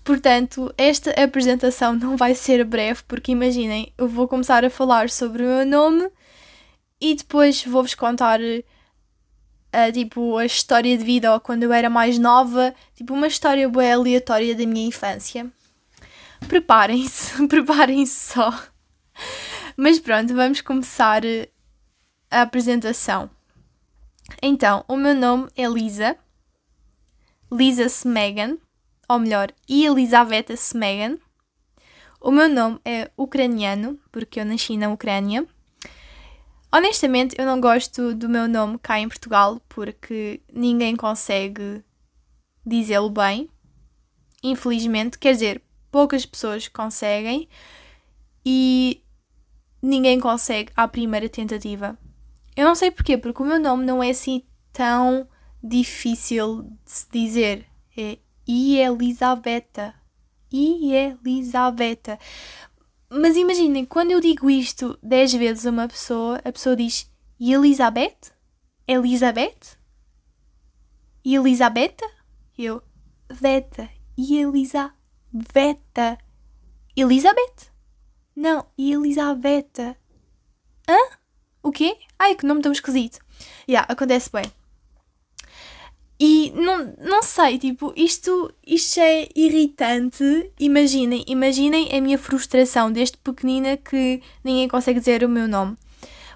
Portanto, 0.09 0.73
esta 0.79 1.11
apresentação 1.23 1.93
não 1.93 2.17
vai 2.17 2.35
ser 2.35 2.65
breve, 2.65 3.03
porque 3.07 3.33
imaginem, 3.33 3.93
eu 3.99 4.09
vou 4.09 4.27
começar 4.27 4.65
a 4.65 4.71
falar 4.71 5.11
sobre 5.11 5.43
o 5.43 5.47
meu 5.47 5.67
nome 5.67 6.11
e 6.99 7.15
depois 7.15 7.63
vou-vos 7.63 7.95
contar 7.95 8.41
a, 8.41 8.63
eh, 9.71 9.93
tipo, 9.93 10.39
a 10.39 10.47
história 10.47 10.97
de 10.97 11.05
vida 11.05 11.31
ou 11.31 11.39
quando 11.39 11.65
eu 11.65 11.75
era 11.75 11.91
mais 11.91 12.19
nova, 12.19 12.75
tipo 12.95 13.13
uma 13.13 13.27
história 13.27 13.69
bem 13.69 13.93
aleatória 13.93 14.55
da 14.55 14.65
minha 14.65 14.89
infância. 14.89 15.53
Preparem-se, 16.49 17.45
preparem-se 17.47 18.33
só. 18.33 18.59
Mas 19.77 19.99
pronto, 19.99 20.35
vamos 20.35 20.63
começar 20.63 21.23
eh, 21.23 21.51
a 22.31 22.41
apresentação. 22.41 23.29
Então, 24.41 24.87
o 24.89 24.97
meu 24.97 25.15
nome 25.15 25.51
é 25.55 25.69
Lisa, 25.69 26.17
Lisa 27.53 27.85
Smegan 27.85 28.57
ou 29.09 29.19
melhor, 29.19 29.53
Elizaveta 29.69 30.53
Smegan. 30.53 31.19
O 32.21 32.31
meu 32.31 32.49
nome 32.49 32.81
é 32.85 33.11
ucraniano, 33.17 33.99
porque 34.13 34.41
eu 34.41 34.45
nasci 34.45 34.77
na 34.77 34.91
Ucrânia. 34.91 35.47
Honestamente, 36.71 37.35
eu 37.39 37.47
não 37.47 37.61
gosto 37.61 38.15
do 38.15 38.29
meu 38.29 38.47
nome 38.47 38.79
cá 38.79 39.01
em 39.01 39.09
Portugal, 39.09 39.61
porque 39.69 40.43
ninguém 40.53 40.95
consegue 40.95 41.83
dizê-lo 42.67 43.09
bem. 43.09 43.49
Infelizmente, 44.43 45.19
quer 45.19 45.33
dizer, 45.33 45.63
poucas 45.91 46.27
pessoas 46.27 46.69
conseguem 46.69 47.49
e 48.45 49.03
ninguém 49.83 50.21
consegue 50.21 50.71
à 50.77 50.87
primeira 50.87 51.29
tentativa. 51.29 51.99
Eu 52.55 52.67
não 52.67 52.75
sei 52.75 52.91
porquê, 52.91 53.17
porque 53.17 53.43
o 53.43 53.47
meu 53.47 53.59
nome 53.59 53.87
não 53.87 54.03
é 54.03 54.11
assim 54.11 54.43
tão 54.73 55.27
difícil 55.63 56.63
de 56.63 56.91
se 56.91 57.07
dizer. 57.11 57.67
É 57.97 58.19
e 58.49 58.79
Elisabetta. 58.79 59.95
E 60.51 60.95
Elisabetta. 60.95 62.19
Mas 63.11 63.37
imaginem, 63.37 63.85
quando 63.85 64.13
eu 64.13 64.21
digo 64.21 64.49
isto 64.49 64.99
dez 65.03 65.33
vezes 65.35 65.67
a 65.67 65.71
uma 65.71 65.87
pessoa, 65.87 66.41
a 66.43 66.51
pessoa 66.51 66.75
diz 66.75 67.11
Elizabeth? 67.39 68.33
Elizabeth? 68.87 69.77
Elisabetta? 71.25 72.11
Eu, 72.57 72.83
Veta. 73.31 73.89
E 74.17 74.41
Elisabetta. 74.41 76.19
Elizabeth? 76.97 77.71
Não, 78.35 78.67
Elisabetta. 78.79 79.97
Hã? 80.89 81.19
O 81.63 81.71
quê? 81.71 81.99
Ai, 82.19 82.35
que 82.35 82.47
nome 82.47 82.63
tão 82.63 82.73
esquisito. 82.73 83.19
Já, 83.19 83.65
yeah, 83.69 83.93
acontece 83.93 84.31
bem. 84.33 84.51
E 86.21 86.51
não, 86.51 86.95
não 86.99 87.23
sei, 87.23 87.59
tipo, 87.59 87.93
isto, 87.95 88.53
isto 88.67 88.99
é 88.99 89.29
irritante. 89.37 90.53
Imaginem, 90.59 91.25
imaginem 91.29 91.97
a 91.97 92.01
minha 92.01 92.19
frustração 92.19 92.91
desde 92.91 93.17
pequenina 93.19 93.77
que 93.77 94.21
ninguém 94.43 94.69
consegue 94.69 94.99
dizer 94.99 95.23
o 95.23 95.29
meu 95.29 95.47
nome. 95.47 95.77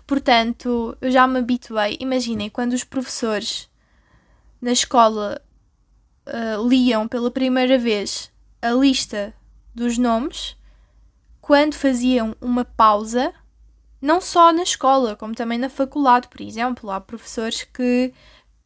Portanto, 0.06 0.96
eu 1.00 1.10
já 1.10 1.26
me 1.26 1.38
habituei. 1.38 1.96
Imaginem, 2.00 2.48
quando 2.48 2.74
os 2.74 2.84
professores 2.84 3.68
na 4.60 4.70
escola 4.70 5.42
uh, 6.26 6.68
liam 6.68 7.08
pela 7.08 7.30
primeira 7.30 7.76
vez 7.76 8.30
a 8.60 8.70
lista 8.70 9.34
dos 9.74 9.98
nomes, 9.98 10.56
quando 11.40 11.74
faziam 11.74 12.36
uma 12.40 12.64
pausa, 12.64 13.34
não 14.00 14.20
só 14.20 14.52
na 14.52 14.62
escola, 14.62 15.16
como 15.16 15.34
também 15.34 15.58
na 15.58 15.68
faculdade, 15.68 16.28
por 16.28 16.40
exemplo, 16.40 16.90
há 16.90 17.00
professores 17.00 17.64
que 17.64 18.12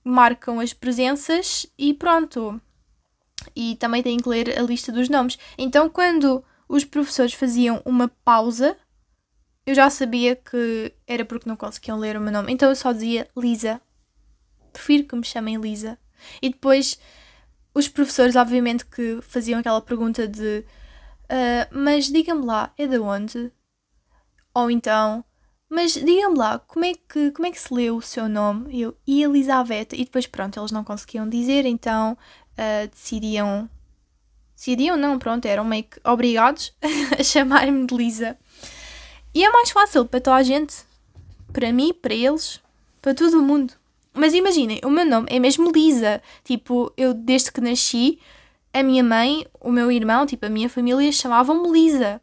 marcam 0.07 0.61
as 0.61 0.73
presenças 0.73 1.67
e 1.77 1.93
pronto. 1.93 2.61
E 3.55 3.77
também 3.77 4.03
têm 4.03 4.19
que 4.19 4.29
ler 4.29 4.59
a 4.59 4.63
lista 4.63 4.93
dos 4.93 5.09
nomes. 5.09 5.39
Então, 5.59 5.89
quando 5.89 6.45
os 6.69 6.85
professores 6.85 7.33
faziam 7.33 7.83
uma 7.85 8.09
pausa, 8.25 8.77
eu 9.67 9.75
já 9.75 9.91
sabia 9.91 10.37
que 10.37 10.93
era 11.07 11.25
porque 11.25 11.49
não 11.49 11.57
conseguiam 11.57 11.99
ler 11.99 12.17
o 12.17 12.21
meu 12.21 12.33
nome. 12.33 12.53
Então 12.53 12.69
eu 12.69 12.77
só 12.77 12.93
dizia 12.93 13.29
Lisa. 13.37 13.81
Prefiro 14.73 15.05
que 15.05 15.17
me 15.17 15.25
chamem 15.25 15.57
Lisa. 15.57 15.99
E 16.41 16.51
depois 16.51 16.99
os 17.75 17.89
professores, 17.89 18.37
obviamente, 18.37 18.87
que 18.87 19.21
faziam 19.23 19.59
aquela 19.59 19.81
pergunta 19.81 20.27
de 20.29 20.65
uh, 21.25 21.69
mas 21.71 22.07
diga-me 22.07 22.45
lá, 22.45 22.73
é 22.79 22.87
de 22.87 22.99
onde? 22.99 23.53
Ou 24.55 24.71
então, 24.71 25.25
mas 25.69 25.93
diga-me 25.93 26.39
lá, 26.39 26.61
como 26.61 26.85
é, 26.85 26.95
que, 26.95 27.33
como 27.33 27.47
é 27.47 27.51
que 27.51 27.61
se 27.61 27.75
leu 27.75 27.97
o 27.97 28.03
seu 28.03 28.29
nome? 28.29 28.81
Eu, 28.81 28.97
e 29.07 29.23
Elizabeth. 29.23 29.89
E 29.93 30.05
depois, 30.05 30.27
pronto, 30.27 30.59
eles 30.61 30.71
não 30.71 30.85
conseguiam 30.85 31.29
dizer, 31.29 31.67
então 31.67 32.17
uh, 32.53 32.89
decidiam. 32.89 33.69
Decidiam, 34.55 34.97
não, 34.97 35.19
pronto, 35.19 35.45
eram 35.47 35.65
meio 35.65 35.85
que 35.85 36.01
obrigados 36.05 36.73
a 37.19 37.23
chamar-me 37.23 37.85
de 37.87 37.95
Lisa. 37.95 38.39
E 39.35 39.45
é 39.45 39.51
mais 39.51 39.71
fácil 39.71 40.07
para 40.07 40.21
toda 40.21 40.37
a 40.37 40.43
gente. 40.43 40.77
Para 41.53 41.73
mim, 41.73 41.93
para 41.93 42.15
eles, 42.15 42.61
para 43.03 43.13
todo 43.13 43.39
o 43.39 43.43
mundo. 43.43 43.75
Mas 44.15 44.33
imaginem, 44.33 44.81
o 44.85 44.89
meu 44.89 45.05
nome 45.05 45.27
é 45.31 45.39
mesmo 45.39 45.71
Lisa. 45.71 46.23
Tipo, 46.45 46.93
eu 46.97 47.13
desde 47.13 47.53
que 47.53 47.61
nasci, 47.61 48.19
a 48.73 48.83
minha 48.83 49.03
mãe, 49.03 49.47
o 49.61 49.71
meu 49.71 49.91
irmão, 49.91 50.25
tipo, 50.25 50.47
a 50.47 50.49
minha 50.49 50.69
família 50.69 51.11
chamavam-me 51.11 51.71
Lisa. 51.71 52.21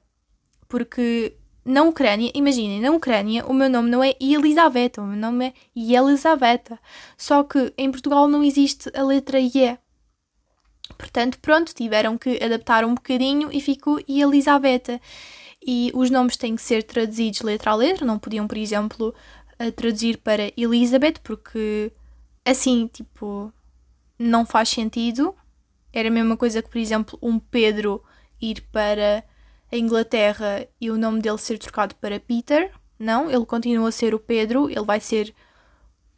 Porque 0.68 1.36
na 1.66 1.84
Ucrânia, 1.84 2.32
imaginem, 2.34 2.82
na 2.82 2.92
Ucrânia 2.92 3.46
o 3.46 3.54
meu 3.54 3.70
nome 3.70 3.90
não 3.90 4.04
é 4.04 4.16
Elisaveta, 4.20 5.02
o 5.02 5.06
meu 5.06 5.18
nome 5.18 5.48
é 5.48 5.54
Elisaveta. 5.76 6.80
Só 7.18 7.44
que 7.44 7.74
em 7.78 7.90
Portugal 7.92 8.28
não 8.28 8.44
existe 8.44 8.92
a 8.96 9.04
letra 9.04 9.40
E. 9.40 9.78
Portanto, 10.98 11.40
pronto, 11.40 11.74
tiveram 11.74 12.18
que 12.18 12.44
adaptar 12.44 12.84
um 12.84 12.94
bocadinho 12.94 13.50
e 13.52 13.62
ficou 13.62 14.00
Elisaveta. 14.08 15.00
E 15.66 15.92
os 15.96 16.10
nomes 16.10 16.36
têm 16.36 16.56
que 16.56 16.62
ser 16.62 16.84
traduzidos 16.84 17.42
letra 17.42 17.72
a 17.72 17.76
letra, 17.76 18.06
não 18.06 18.20
podiam, 18.20 18.48
por 18.48 18.58
exemplo, 18.58 19.16
traduzir 19.76 20.18
para 20.18 20.52
Elizabeth, 20.58 21.16
porque 21.24 21.92
assim, 22.46 22.88
tipo, 22.88 23.54
não 24.20 24.46
faz 24.46 24.70
sentido. 24.70 25.34
Era 25.94 26.10
a 26.10 26.12
mesma 26.12 26.36
coisa 26.36 26.62
que, 26.62 26.70
por 26.70 26.80
exemplo, 26.80 27.18
um 27.22 27.40
Pedro 27.40 28.04
ir 28.42 28.62
para 28.72 29.24
a 29.74 29.78
Inglaterra 29.78 30.68
e 30.80 30.92
o 30.92 30.98
nome 30.98 31.20
dele 31.20 31.40
ser 31.40 31.58
trocado 31.58 31.96
para 31.96 32.20
Peter. 32.20 32.72
Não, 33.00 33.30
ele 33.30 33.46
continua 33.46 33.90
a 33.90 33.92
ser 33.92 34.14
o 34.14 34.20
Pedro, 34.20 34.70
ele 34.70 34.86
vai 34.86 35.00
ser 35.00 35.34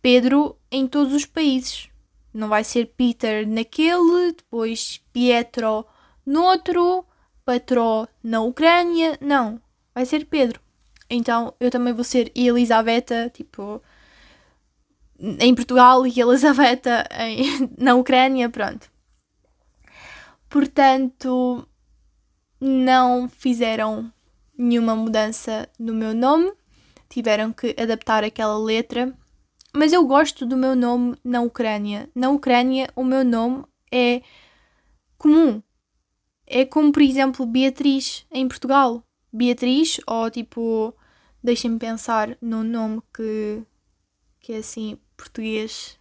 Pedro 0.02 0.58
em 0.70 0.86
todos 0.86 1.14
os 1.14 1.26
países. 1.26 1.90
Não 2.34 2.50
vai 2.50 2.66
ser 2.66 2.88
Peter 2.98 3.48
naquele, 3.48 4.34
depois 4.34 5.02
Pietro 5.14 5.86
noutro, 6.26 7.06
Petro 7.46 8.10
na 8.22 8.42
Ucrânia. 8.42 9.18
Não, 9.22 9.62
vai 9.94 10.06
ser 10.06 10.26
Pedro. 10.26 10.60
Então 11.10 11.54
eu 11.58 11.72
também 11.72 11.94
vou 11.94 12.04
ser 12.04 12.34
Elisabetta, 12.36 13.30
tipo, 13.30 13.82
em 15.18 15.56
Portugal 15.56 16.06
e 16.06 16.20
Elisabetta 16.20 17.08
em, 17.20 17.70
na 17.78 17.96
Ucrânia, 17.96 18.50
pronto. 18.50 18.92
Portanto, 20.50 21.66
não 22.66 23.30
fizeram 23.30 24.12
nenhuma 24.58 24.96
mudança 24.96 25.70
no 25.78 25.94
meu 25.94 26.14
nome, 26.14 26.52
tiveram 27.08 27.54
que 27.54 27.76
adaptar 27.80 28.24
aquela 28.24 28.58
letra. 28.58 29.14
Mas 29.74 29.94
eu 29.94 30.06
gosto 30.06 30.46
do 30.46 30.58
meu 30.58 30.76
nome 30.76 31.16
na 31.24 31.42
Ucrânia. 31.42 32.10
Na 32.16 32.30
Ucrânia, 32.30 32.90
o 32.96 33.04
meu 33.04 33.24
nome 33.24 33.66
é 33.92 34.22
comum. 35.18 35.62
É 36.48 36.66
como, 36.66 36.92
por 36.92 37.02
exemplo, 37.02 37.46
Beatriz 37.46 38.26
em 38.32 38.48
Portugal. 38.48 39.04
Beatriz, 39.32 40.00
ou 40.08 40.32
tipo, 40.32 40.94
deixem-me 41.44 41.78
pensar 41.78 42.38
num 42.42 42.64
nome 42.64 43.02
que, 43.14 43.64
que 44.40 44.54
é 44.54 44.58
assim, 44.58 44.98
português. 45.18 46.00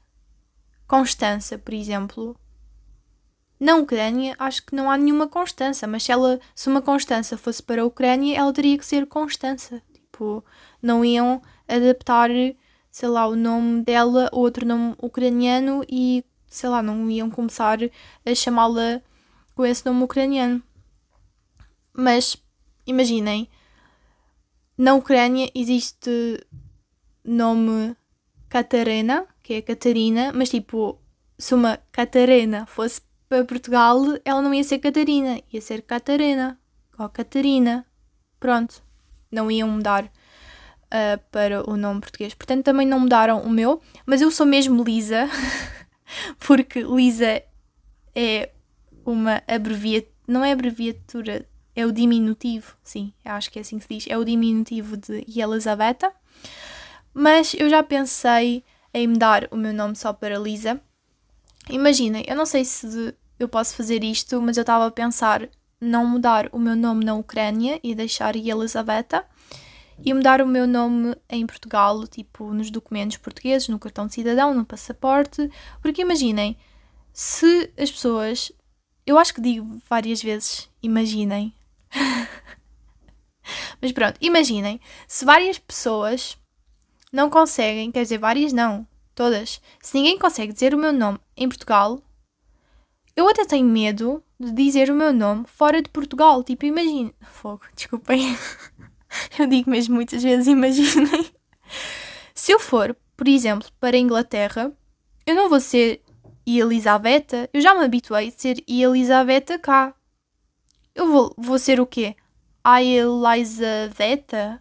Constança, 0.86 1.58
por 1.58 1.74
exemplo. 1.74 2.36
Na 3.64 3.76
Ucrânia, 3.76 4.36
acho 4.38 4.66
que 4.66 4.76
não 4.76 4.90
há 4.90 4.98
nenhuma 4.98 5.26
Constança, 5.26 5.86
mas 5.86 6.02
se, 6.02 6.12
ela, 6.12 6.38
se 6.54 6.68
uma 6.68 6.82
Constança 6.82 7.38
fosse 7.38 7.62
para 7.62 7.80
a 7.80 7.84
Ucrânia, 7.86 8.36
ela 8.36 8.52
teria 8.52 8.76
que 8.76 8.84
ser 8.84 9.06
Constança. 9.06 9.80
Tipo, 9.90 10.44
não 10.82 11.02
iam 11.02 11.40
adaptar, 11.66 12.28
sei 12.90 13.08
lá, 13.08 13.26
o 13.26 13.34
nome 13.34 13.80
dela 13.82 14.28
a 14.30 14.36
outro 14.36 14.66
nome 14.66 14.94
ucraniano 15.00 15.82
e, 15.88 16.22
sei 16.46 16.68
lá, 16.68 16.82
não 16.82 17.10
iam 17.10 17.30
começar 17.30 17.78
a 18.26 18.34
chamá-la 18.34 19.00
com 19.54 19.64
esse 19.64 19.86
nome 19.86 20.04
ucraniano. 20.04 20.62
Mas, 21.90 22.36
imaginem, 22.86 23.48
na 24.76 24.92
Ucrânia 24.92 25.50
existe 25.54 26.46
nome 27.24 27.96
Catarina, 28.50 29.26
que 29.42 29.54
é 29.54 29.62
Catarina, 29.62 30.34
mas 30.34 30.50
tipo, 30.50 31.00
se 31.38 31.54
uma 31.54 31.78
Catarina 31.90 32.66
fosse 32.66 33.00
para 33.34 33.44
Portugal, 33.44 34.00
ela 34.24 34.40
não 34.40 34.54
ia 34.54 34.62
ser 34.62 34.78
Catarina, 34.78 35.40
ia 35.52 35.60
ser 35.60 35.82
Catarina 35.82 36.56
ou 36.96 37.08
Catarina. 37.08 37.84
Pronto, 38.38 38.80
não 39.28 39.50
iam 39.50 39.68
mudar 39.68 40.04
uh, 40.04 41.20
para 41.32 41.68
o 41.68 41.76
nome 41.76 42.00
português. 42.00 42.32
Portanto, 42.32 42.64
também 42.64 42.86
não 42.86 43.00
mudaram 43.00 43.40
o 43.40 43.50
meu, 43.50 43.82
mas 44.06 44.22
eu 44.22 44.30
sou 44.30 44.46
mesmo 44.46 44.84
Lisa, 44.84 45.28
porque 46.46 46.80
Lisa 46.82 47.42
é 48.14 48.50
uma 49.04 49.42
abreviatura, 49.48 50.14
não 50.28 50.44
é 50.44 50.52
abreviatura, 50.52 51.44
é 51.74 51.84
o 51.84 51.90
diminutivo, 51.90 52.76
sim, 52.84 53.12
acho 53.24 53.50
que 53.50 53.58
é 53.58 53.62
assim 53.62 53.78
que 53.78 53.84
se 53.84 53.94
diz, 53.94 54.06
é 54.08 54.16
o 54.16 54.24
diminutivo 54.24 54.96
de 54.96 55.24
Elizabeth. 55.26 56.08
Mas 57.12 57.52
eu 57.54 57.68
já 57.68 57.82
pensei 57.82 58.62
em 58.92 59.08
mudar 59.08 59.48
o 59.50 59.56
meu 59.56 59.72
nome 59.72 59.96
só 59.96 60.12
para 60.12 60.38
Lisa. 60.38 60.80
Imaginem, 61.68 62.24
eu 62.28 62.36
não 62.36 62.46
sei 62.46 62.64
se 62.64 63.14
eu 63.38 63.48
posso 63.48 63.74
fazer 63.76 64.04
isto, 64.04 64.40
mas 64.40 64.56
eu 64.56 64.62
estava 64.62 64.86
a 64.86 64.90
pensar 64.90 65.48
não 65.80 66.06
mudar 66.06 66.48
o 66.52 66.58
meu 66.58 66.76
nome 66.76 67.04
na 67.04 67.14
Ucrânia 67.14 67.78
e 67.82 67.94
deixar 67.94 68.36
Elizabeth 68.36 69.24
e 70.04 70.12
mudar 70.12 70.40
o 70.40 70.46
meu 70.46 70.66
nome 70.66 71.14
em 71.28 71.46
Portugal, 71.46 72.06
tipo 72.06 72.52
nos 72.52 72.70
documentos 72.70 73.16
portugueses, 73.16 73.68
no 73.68 73.78
cartão 73.78 74.06
de 74.06 74.14
cidadão, 74.14 74.54
no 74.54 74.64
passaporte, 74.64 75.50
porque 75.80 76.02
imaginem, 76.02 76.56
se 77.12 77.70
as 77.78 77.90
pessoas, 77.90 78.50
eu 79.06 79.18
acho 79.18 79.34
que 79.34 79.40
digo 79.40 79.80
várias 79.88 80.22
vezes, 80.22 80.68
imaginem, 80.82 81.54
mas 83.80 83.92
pronto, 83.92 84.16
imaginem, 84.20 84.80
se 85.06 85.24
várias 85.24 85.58
pessoas 85.58 86.36
não 87.12 87.30
conseguem, 87.30 87.92
quer 87.92 88.02
dizer, 88.02 88.18
várias 88.18 88.52
não, 88.52 88.86
todas. 89.14 89.60
Se 89.80 89.96
ninguém 89.96 90.18
consegue 90.18 90.52
dizer 90.52 90.74
o 90.74 90.78
meu 90.78 90.92
nome 90.92 91.20
em 91.36 91.48
Portugal, 91.48 92.02
eu 93.16 93.28
até 93.28 93.44
tenho 93.44 93.66
medo 93.66 94.22
de 94.38 94.52
dizer 94.52 94.90
o 94.90 94.94
meu 94.94 95.12
nome 95.12 95.44
fora 95.46 95.80
de 95.80 95.88
Portugal. 95.88 96.42
Tipo, 96.42 96.66
imagine. 96.66 97.14
Fogo, 97.22 97.62
desculpem. 97.74 98.36
eu 99.38 99.46
digo 99.46 99.70
mesmo 99.70 99.94
muitas 99.94 100.22
vezes, 100.22 100.46
imaginem. 100.46 101.30
Se 102.34 102.52
eu 102.52 102.58
for, 102.58 102.96
por 103.16 103.28
exemplo, 103.28 103.68
para 103.78 103.96
a 103.96 104.00
Inglaterra, 104.00 104.72
eu 105.26 105.34
não 105.34 105.48
vou 105.48 105.60
ser 105.60 106.02
Elizabeth. 106.46 107.48
Eu 107.52 107.60
já 107.60 107.74
me 107.74 107.84
habituei 107.84 108.28
a 108.28 108.30
ser 108.30 108.62
Elizabeth 108.68 109.58
cá. 109.62 109.94
Eu 110.94 111.10
vou, 111.10 111.34
vou 111.36 111.58
ser 111.58 111.80
o 111.80 111.86
quê? 111.86 112.16
A 112.62 112.82
Elizabeth? 112.82 114.60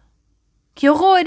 Que 0.74 0.88
horror! 0.88 1.24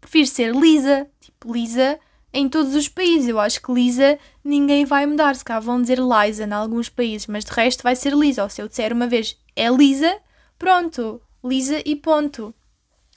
prefiro 0.00 0.26
ser 0.26 0.54
Lisa. 0.54 1.08
Tipo, 1.20 1.52
Lisa 1.52 1.98
em 2.32 2.48
todos 2.48 2.74
os 2.74 2.88
países. 2.88 3.28
Eu 3.28 3.38
acho 3.38 3.60
que 3.60 3.72
Lisa 3.72 4.18
ninguém 4.44 4.84
vai 4.84 5.06
mudar. 5.06 5.36
Se 5.36 5.44
cá 5.44 5.60
vão 5.60 5.80
dizer 5.80 5.98
Liza 5.98 6.44
em 6.44 6.52
alguns 6.52 6.88
países, 6.88 7.26
mas 7.26 7.44
de 7.44 7.52
resto 7.52 7.82
vai 7.82 7.94
ser 7.94 8.14
Lisa. 8.14 8.42
Ou 8.42 8.48
se 8.48 8.62
eu 8.62 8.68
disser 8.68 8.92
uma 8.92 9.06
vez 9.06 9.36
é 9.54 9.68
Lisa, 9.68 10.18
pronto. 10.58 11.20
Lisa 11.44 11.82
e 11.84 11.96
ponto. 11.96 12.54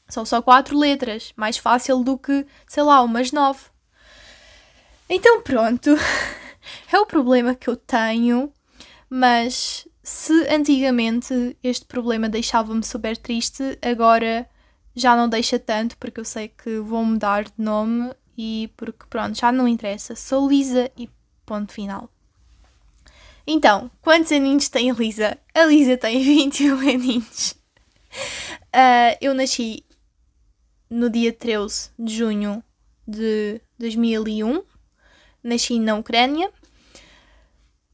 São 0.07 0.25
só 0.25 0.41
quatro 0.41 0.77
letras. 0.77 1.31
Mais 1.35 1.57
fácil 1.57 2.03
do 2.03 2.17
que, 2.17 2.45
sei 2.67 2.83
lá, 2.83 3.01
umas 3.01 3.31
nove. 3.31 3.61
Então 5.09 5.41
pronto. 5.41 5.91
é 6.91 6.99
o 6.99 7.05
problema 7.05 7.55
que 7.55 7.69
eu 7.69 7.75
tenho. 7.75 8.51
Mas 9.09 9.87
se 10.03 10.33
antigamente 10.49 11.57
este 11.63 11.85
problema 11.85 12.27
deixava-me 12.27 12.83
super 12.83 13.15
triste, 13.17 13.77
agora 13.81 14.47
já 14.95 15.15
não 15.15 15.27
deixa 15.27 15.59
tanto, 15.59 15.97
porque 15.97 16.19
eu 16.19 16.25
sei 16.25 16.47
que 16.47 16.79
vou 16.79 17.03
mudar 17.03 17.43
de 17.45 17.53
nome 17.57 18.13
e 18.37 18.71
porque 18.75 19.05
pronto, 19.09 19.37
já 19.37 19.51
não 19.51 19.67
interessa. 19.67 20.15
Sou 20.15 20.47
Lisa 20.49 20.91
e 20.97 21.09
ponto 21.45 21.71
final. 21.71 22.09
Então, 23.47 23.91
quantos 24.01 24.31
aninhos 24.31 24.69
tem 24.69 24.89
a 24.89 24.93
Lisa? 24.93 25.37
A 25.53 25.65
Lisa 25.65 25.97
tem 25.97 26.21
21 26.23 26.79
aninhos. 26.79 27.51
Uh, 28.73 29.17
eu 29.21 29.33
nasci 29.33 29.85
no 30.89 31.09
dia 31.09 31.31
13 31.31 31.91
de 31.97 32.15
junho 32.15 32.63
de 33.07 33.61
2001. 33.77 34.63
Nasci 35.43 35.79
na 35.79 35.95
Ucrânia, 35.95 36.51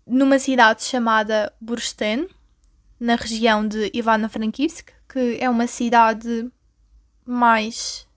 numa 0.08 0.40
cidade 0.40 0.84
chamada 0.84 1.52
Bursten, 1.60 2.30
na 2.98 3.16
região 3.16 3.68
de 3.68 3.92
Ivano-Frankivsk, 3.94 4.90
que 5.10 5.38
é 5.38 5.50
uma 5.50 5.68
cidade 5.68 6.50
mais 7.26 8.08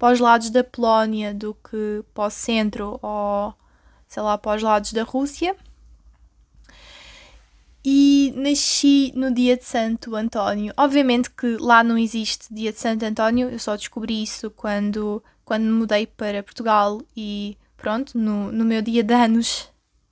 para 0.00 0.14
os 0.14 0.18
lados 0.18 0.48
da 0.48 0.64
Polónia 0.64 1.34
do 1.34 1.52
que 1.52 2.02
para 2.14 2.28
o 2.28 2.30
centro 2.30 2.98
ou, 3.02 3.52
sei 4.08 4.22
lá, 4.22 4.38
para 4.38 4.56
os 4.56 4.62
lados 4.62 4.94
da 4.94 5.02
Rússia. 5.02 5.54
E 7.84 8.32
nasci 8.34 9.12
no 9.14 9.30
dia 9.30 9.58
de 9.58 9.64
Santo 9.64 10.16
António. 10.16 10.72
Obviamente 10.74 11.30
que 11.30 11.58
lá 11.58 11.84
não 11.84 11.98
existe 11.98 12.46
dia 12.50 12.72
de 12.72 12.78
Santo 12.78 13.04
António, 13.04 13.50
eu 13.50 13.58
só 13.58 13.76
descobri 13.76 14.22
isso 14.22 14.50
quando, 14.50 15.22
quando 15.44 15.64
mudei 15.64 16.06
para 16.06 16.42
Portugal 16.42 17.02
e 17.14 17.58
pronto, 17.76 18.16
no, 18.16 18.50
no 18.50 18.64
meu 18.64 18.80
dia 18.80 19.04
de 19.04 19.12
anos 19.12 19.68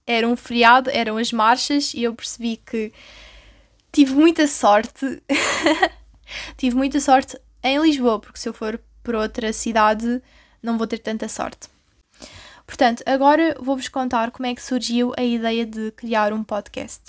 era 0.07 0.29
um 0.29 0.37
feriado, 0.37 0.90
eram 0.90 1.16
as 1.16 1.33
marchas 1.33 1.94
e 1.94 2.03
eu 2.03 2.14
percebi 2.14 2.59
que 2.59 2.92
tive 3.90 4.12
muita 4.12 4.46
sorte. 4.46 5.22
tive 6.59 6.77
muita 6.77 7.01
sorte 7.01 7.40
em 7.62 7.81
Lisboa, 7.81 8.20
porque 8.20 8.38
se 8.38 8.51
eu 8.51 8.53
for 8.53 8.79
para 9.09 9.21
outra 9.21 9.55
cidade 9.55 10.23
não 10.62 10.77
vou 10.77 10.87
ter 10.87 10.99
tanta 10.99 11.27
sorte. 11.31 11.71
Portanto, 12.66 13.03
agora 13.07 13.57
vou-vos 13.59 13.88
contar 13.88 14.31
como 14.31 14.47
é 14.47 14.55
que 14.55 14.62
surgiu 14.62 15.14
a 15.16 15.23
ideia 15.23 15.64
de 15.64 15.90
criar 15.92 16.31
um 16.31 16.44
podcast. 16.44 17.05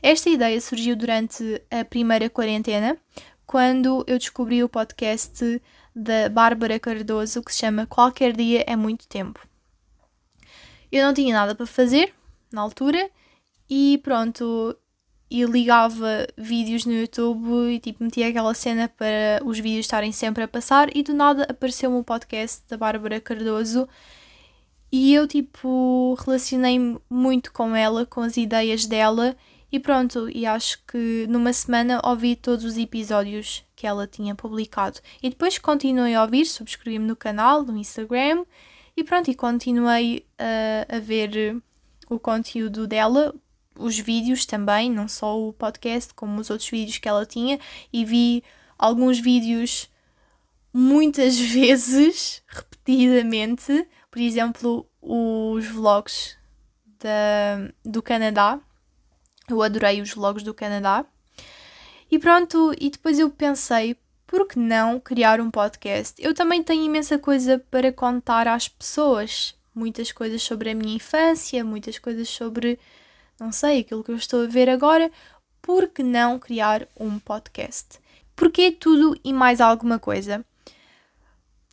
Esta 0.00 0.30
ideia 0.30 0.60
surgiu 0.60 0.94
durante 0.94 1.60
a 1.68 1.84
primeira 1.84 2.30
quarentena, 2.30 2.96
quando 3.44 4.04
eu 4.06 4.16
descobri 4.18 4.62
o 4.62 4.68
podcast 4.68 5.60
da 5.96 6.28
Bárbara 6.28 6.78
Cardoso 6.78 7.42
que 7.42 7.52
se 7.52 7.58
chama 7.58 7.86
Qualquer 7.86 8.32
Dia 8.32 8.62
é 8.64 8.76
Muito 8.76 9.08
Tempo. 9.08 9.44
Eu 10.92 11.04
não 11.04 11.12
tinha 11.12 11.34
nada 11.34 11.56
para 11.56 11.66
fazer 11.66 12.14
na 12.52 12.60
altura 12.60 13.10
e 13.68 13.98
pronto, 14.04 14.76
e 15.32 15.42
ligava 15.46 16.26
vídeos 16.36 16.84
no 16.84 16.92
YouTube 16.92 17.72
e 17.72 17.80
tipo 17.80 18.04
metia 18.04 18.28
aquela 18.28 18.52
cena 18.52 18.86
para 18.86 19.40
os 19.42 19.58
vídeos 19.58 19.86
estarem 19.86 20.12
sempre 20.12 20.44
a 20.44 20.48
passar 20.48 20.94
e 20.94 21.02
do 21.02 21.14
nada 21.14 21.44
apareceu-me 21.48 21.96
o 21.96 22.04
podcast 22.04 22.62
da 22.68 22.76
Bárbara 22.76 23.18
Cardoso 23.18 23.88
e 24.92 25.14
eu 25.14 25.26
tipo 25.26 26.14
relacionei-me 26.22 26.98
muito 27.08 27.50
com 27.50 27.74
ela, 27.74 28.04
com 28.04 28.20
as 28.20 28.36
ideias 28.36 28.84
dela 28.84 29.34
E 29.72 29.80
pronto, 29.80 30.28
e 30.28 30.44
acho 30.44 30.82
que 30.86 31.26
numa 31.30 31.50
semana 31.50 31.98
ouvi 32.04 32.36
todos 32.36 32.62
os 32.62 32.76
episódios 32.76 33.64
que 33.74 33.86
ela 33.86 34.06
tinha 34.06 34.34
publicado. 34.34 35.00
E 35.22 35.30
depois 35.30 35.56
continuei 35.56 36.14
a 36.14 36.22
ouvir, 36.22 36.44
subscrevi-me 36.44 37.06
no 37.06 37.16
canal, 37.16 37.62
no 37.62 37.78
Instagram, 37.78 38.44
e 38.94 39.02
pronto, 39.02 39.30
e 39.30 39.34
continuei 39.34 40.26
a, 40.38 40.96
a 40.96 40.98
ver 41.00 41.56
o 42.10 42.18
conteúdo 42.18 42.86
dela, 42.86 43.34
os 43.78 43.98
vídeos 43.98 44.46
também, 44.46 44.90
não 44.90 45.08
só 45.08 45.38
o 45.38 45.52
podcast, 45.52 46.12
como 46.14 46.40
os 46.40 46.50
outros 46.50 46.68
vídeos 46.68 46.98
que 46.98 47.08
ela 47.08 47.26
tinha, 47.26 47.58
e 47.92 48.04
vi 48.04 48.44
alguns 48.78 49.18
vídeos 49.18 49.90
muitas 50.72 51.38
vezes, 51.40 52.42
repetidamente, 52.46 53.86
por 54.10 54.20
exemplo, 54.20 54.86
os 55.00 55.66
vlogs 55.66 56.36
da, 57.00 57.72
do 57.84 58.02
Canadá. 58.02 58.60
Eu 59.48 59.62
adorei 59.62 60.00
os 60.00 60.12
vlogs 60.12 60.42
do 60.42 60.54
Canadá. 60.54 61.04
E 62.10 62.18
pronto, 62.18 62.74
e 62.78 62.90
depois 62.90 63.18
eu 63.18 63.30
pensei, 63.30 63.96
por 64.26 64.46
que 64.46 64.58
não 64.58 65.00
criar 65.00 65.40
um 65.40 65.50
podcast? 65.50 66.14
Eu 66.22 66.34
também 66.34 66.62
tenho 66.62 66.84
imensa 66.84 67.18
coisa 67.18 67.58
para 67.70 67.92
contar 67.92 68.46
às 68.48 68.68
pessoas. 68.68 69.54
Muitas 69.74 70.12
coisas 70.12 70.42
sobre 70.42 70.70
a 70.70 70.74
minha 70.74 70.94
infância, 70.94 71.64
muitas 71.64 71.98
coisas 71.98 72.28
sobre, 72.28 72.78
não 73.42 73.52
sei, 73.52 73.80
aquilo 73.80 74.04
que 74.04 74.10
eu 74.10 74.16
estou 74.16 74.44
a 74.44 74.46
ver 74.46 74.68
agora. 74.68 75.10
Por 75.60 75.88
que 75.88 76.02
não 76.02 76.38
criar 76.38 76.86
um 76.98 77.18
podcast? 77.18 77.98
Porque 78.34 78.72
tudo 78.72 79.18
e 79.24 79.32
mais 79.32 79.60
alguma 79.60 79.98
coisa? 79.98 80.44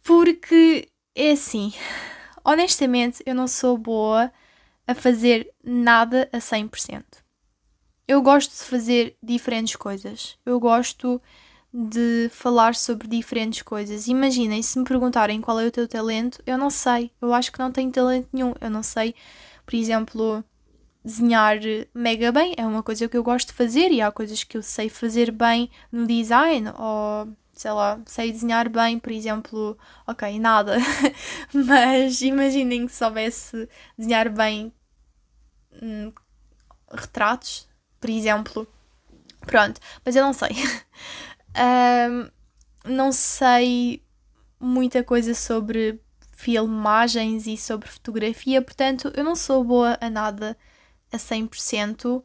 Porque 0.03 0.89
é 1.15 1.31
assim, 1.31 1.73
honestamente, 2.43 3.21
eu 3.25 3.35
não 3.35 3.47
sou 3.47 3.77
boa 3.77 4.31
a 4.87 4.95
fazer 4.95 5.51
nada 5.63 6.27
a 6.33 6.39
100%. 6.39 7.03
Eu 8.07 8.21
gosto 8.23 8.49
de 8.49 8.63
fazer 8.63 9.15
diferentes 9.21 9.75
coisas. 9.75 10.37
Eu 10.43 10.59
gosto 10.59 11.21
de 11.71 12.29
falar 12.31 12.73
sobre 12.73 13.07
diferentes 13.07 13.61
coisas. 13.61 14.07
Imaginem, 14.07 14.63
se 14.63 14.79
me 14.79 14.85
perguntarem 14.85 15.39
qual 15.39 15.59
é 15.59 15.67
o 15.67 15.71
teu 15.71 15.87
talento, 15.87 16.41
eu 16.45 16.57
não 16.57 16.71
sei. 16.71 17.11
Eu 17.21 17.31
acho 17.31 17.51
que 17.51 17.59
não 17.59 17.71
tenho 17.71 17.91
talento 17.91 18.27
nenhum. 18.33 18.55
Eu 18.59 18.71
não 18.71 18.81
sei, 18.81 19.13
por 19.63 19.75
exemplo, 19.75 20.43
desenhar 21.03 21.57
mega 21.93 22.31
bem, 22.31 22.53
é 22.57 22.65
uma 22.65 22.83
coisa 22.83 23.07
que 23.07 23.17
eu 23.17 23.23
gosto 23.23 23.47
de 23.47 23.53
fazer 23.53 23.91
e 23.91 24.01
há 24.01 24.11
coisas 24.11 24.43
que 24.43 24.57
eu 24.57 24.63
sei 24.63 24.89
fazer 24.89 25.31
bem 25.31 25.69
no 25.91 26.05
design 26.05 26.69
ou 26.77 27.27
sei 27.53 27.71
lá, 27.71 27.99
sei 28.05 28.31
desenhar 28.31 28.69
bem, 28.69 28.97
por 28.97 29.11
exemplo, 29.11 29.77
ok, 30.07 30.39
nada, 30.39 30.77
mas 31.53 32.21
imaginem 32.21 32.87
que 32.87 32.93
soubesse 32.93 33.67
desenhar 33.97 34.29
bem 34.29 34.71
hum, 35.81 36.09
retratos, 36.89 37.67
por 37.99 38.09
exemplo, 38.09 38.67
pronto, 39.41 39.79
mas 40.05 40.15
eu 40.15 40.23
não 40.23 40.31
sei. 40.31 40.51
um, 42.09 42.29
não 42.85 43.11
sei 43.11 44.01
muita 44.57 45.03
coisa 45.03 45.33
sobre 45.33 45.99
filmagens 46.31 47.45
e 47.45 47.57
sobre 47.57 47.89
fotografia, 47.89 48.61
portanto, 48.61 49.11
eu 49.15 49.23
não 49.23 49.35
sou 49.35 49.65
boa 49.65 49.97
a 49.99 50.09
nada 50.09 50.57
a 51.11 51.17
100% 51.17 52.23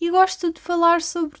e 0.00 0.10
gosto 0.10 0.52
de 0.52 0.60
falar 0.60 1.02
sobre 1.02 1.38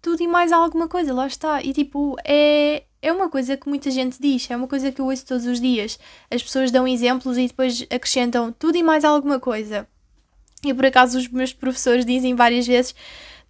tudo 0.00 0.22
e 0.22 0.28
mais 0.28 0.52
alguma 0.52 0.88
coisa, 0.88 1.12
lá 1.12 1.26
está. 1.26 1.62
E 1.62 1.72
tipo, 1.72 2.16
é, 2.24 2.84
é 3.02 3.12
uma 3.12 3.28
coisa 3.28 3.56
que 3.56 3.68
muita 3.68 3.90
gente 3.90 4.20
diz, 4.20 4.50
é 4.50 4.56
uma 4.56 4.68
coisa 4.68 4.90
que 4.90 5.00
eu 5.00 5.06
ouço 5.06 5.26
todos 5.26 5.46
os 5.46 5.60
dias. 5.60 5.98
As 6.30 6.42
pessoas 6.42 6.70
dão 6.70 6.86
exemplos 6.86 7.36
e 7.36 7.46
depois 7.46 7.86
acrescentam 7.90 8.52
tudo 8.52 8.76
e 8.76 8.82
mais 8.82 9.04
alguma 9.04 9.38
coisa. 9.38 9.86
E 10.64 10.74
por 10.74 10.86
acaso 10.86 11.18
os 11.18 11.28
meus 11.28 11.52
professores 11.52 12.04
dizem 12.04 12.34
várias 12.34 12.66
vezes 12.66 12.94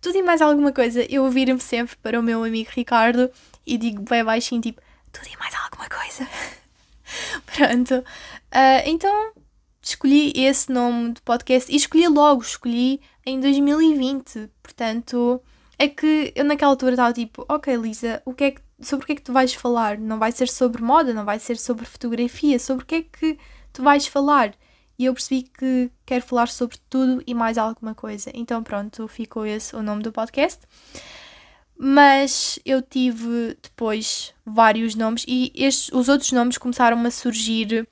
tudo 0.01 0.17
e 0.17 0.23
mais 0.23 0.41
alguma 0.41 0.73
coisa. 0.73 1.05
Eu 1.11 1.29
viro-me 1.31 1.61
sempre 1.61 1.97
para 1.97 2.19
o 2.19 2.23
meu 2.23 2.45
amigo 2.45 2.71
Ricardo 2.75 3.31
e 3.67 3.77
digo 3.79 4.03
bem 4.03 4.25
baixinho, 4.25 4.61
tipo, 4.61 4.81
tudo 5.13 5.27
e 5.33 5.37
mais 5.37 5.55
alguma 5.55 5.89
coisa. 5.89 6.29
Pronto. 7.47 7.95
Uh, 7.95 8.83
então 8.87 9.33
escolhi 9.83 10.33
esse 10.35 10.71
nome 10.71 11.15
de 11.15 11.23
podcast 11.23 11.73
e 11.73 11.77
escolhi 11.77 12.09
logo, 12.09 12.43
escolhi 12.43 13.01
em 13.25 13.41
2020. 13.41 14.51
Portanto, 14.63 15.43
é 15.79 15.89
que 15.89 16.33
eu 16.35 16.45
naquela 16.45 16.73
altura 16.73 16.93
estava 16.93 17.13
tipo, 17.13 17.45
ok 17.49 17.77
Lisa, 17.77 18.23
o 18.25 18.35
que 18.35 18.45
é 18.45 18.51
que, 18.51 18.61
sobre 18.81 19.05
o 19.05 19.07
que 19.07 19.13
é 19.13 19.17
que 19.17 19.23
tu 19.23 19.33
vais 19.33 19.55
falar? 19.55 19.99
Não 19.99 20.19
vai 20.19 20.33
ser 20.33 20.49
sobre 20.49 20.83
moda, 20.83 21.15
não 21.15 21.25
vai 21.25 21.39
ser 21.39 21.57
sobre 21.57 21.85
fotografia, 21.85 22.59
sobre 22.59 22.85
o 22.85 22.87
que 22.87 22.95
é 22.97 23.03
que 23.03 23.39
tu 23.73 23.83
vais 23.83 24.07
falar? 24.07 24.55
E 24.99 25.05
eu 25.05 25.15
percebi 25.15 25.43
que 25.43 25.91
quero 26.05 26.25
falar 26.25 26.49
sobre 26.49 26.77
tudo 26.91 27.23
e 27.25 27.33
mais 27.33 27.57
alguma 27.57 27.95
coisa. 27.95 28.31
Então 28.35 28.63
pronto, 28.63 29.07
ficou 29.07 29.47
esse 29.47 29.77
o 29.77 29.83
nome 29.83 30.03
do 30.03 30.11
podcast. 30.11 30.61
Mas 31.81 32.59
eu 32.65 32.83
tive 32.83 33.57
depois 33.63 34.35
vários 34.45 34.97
nomes 34.97 35.25
e 35.29 35.53
estes, 35.55 35.93
os 35.93 36.09
outros 36.09 36.33
nomes 36.33 36.59
começaram 36.59 37.01
a 37.07 37.11
surgir 37.11 37.89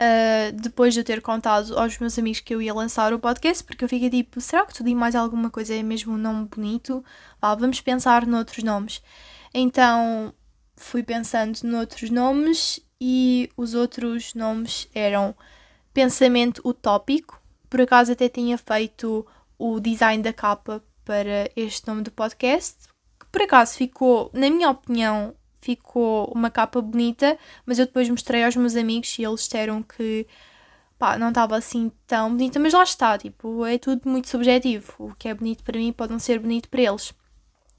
uh, 0.00 0.52
depois 0.52 0.94
de 0.94 1.00
eu 1.00 1.04
ter 1.04 1.20
contado 1.20 1.78
aos 1.78 1.98
meus 1.98 2.18
amigos 2.18 2.40
que 2.40 2.54
eu 2.54 2.62
ia 2.62 2.72
lançar 2.72 3.12
o 3.12 3.18
podcast, 3.18 3.62
porque 3.62 3.84
eu 3.84 3.88
fiquei 3.88 4.08
tipo, 4.08 4.40
será 4.40 4.64
que 4.64 4.74
tudo 4.74 4.88
e 4.88 4.94
mais 4.94 5.14
alguma 5.14 5.50
coisa 5.50 5.74
é 5.74 5.82
mesmo 5.82 6.14
um 6.14 6.18
nome 6.18 6.46
bonito? 6.46 7.04
Vá, 7.40 7.54
vamos 7.54 7.80
pensar 7.80 8.26
noutros 8.26 8.64
nomes. 8.64 9.02
Então 9.52 10.32
fui 10.76 11.02
pensando 11.02 11.58
noutros 11.64 12.10
nomes 12.10 12.80
e 13.00 13.50
os 13.56 13.74
outros 13.74 14.34
nomes 14.34 14.88
eram 14.94 15.34
Pensamento 15.92 16.62
Utópico. 16.66 17.40
Por 17.68 17.80
acaso 17.80 18.12
até 18.12 18.28
tinha 18.28 18.56
feito 18.56 19.26
o 19.58 19.78
design 19.78 20.22
da 20.22 20.32
capa 20.32 20.82
para 21.04 21.50
este 21.54 21.86
nome 21.86 22.02
do 22.02 22.10
podcast, 22.10 22.88
que 23.18 23.26
por 23.30 23.42
acaso 23.42 23.76
ficou, 23.76 24.30
na 24.32 24.48
minha 24.48 24.70
opinião, 24.70 25.34
ficou 25.60 26.30
uma 26.34 26.50
capa 26.50 26.80
bonita, 26.80 27.38
mas 27.66 27.78
eu 27.78 27.86
depois 27.86 28.08
mostrei 28.08 28.44
aos 28.44 28.56
meus 28.56 28.76
amigos 28.76 29.18
e 29.18 29.24
eles 29.24 29.42
disseram 29.42 29.82
que 29.82 30.26
pá, 30.98 31.18
não 31.18 31.30
estava 31.30 31.56
assim 31.56 31.90
tão 32.06 32.30
bonita, 32.30 32.60
mas 32.60 32.74
lá 32.74 32.82
está, 32.82 33.16
tipo, 33.16 33.64
é 33.64 33.78
tudo 33.78 34.08
muito 34.08 34.28
subjetivo. 34.28 34.92
O 34.98 35.14
que 35.14 35.28
é 35.28 35.34
bonito 35.34 35.64
para 35.64 35.78
mim 35.78 35.92
pode 35.92 36.12
não 36.12 36.18
ser 36.18 36.38
bonito 36.38 36.68
para 36.68 36.82
eles. 36.82 37.14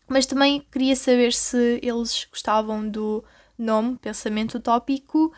Mas 0.08 0.26
também 0.26 0.66
queria 0.72 0.96
saber 0.96 1.32
se 1.32 1.80
eles 1.84 2.28
gostavam 2.30 2.90
do 2.90 3.24
nome 3.58 3.98
Pensamento 3.98 4.56
Utópico. 4.58 5.32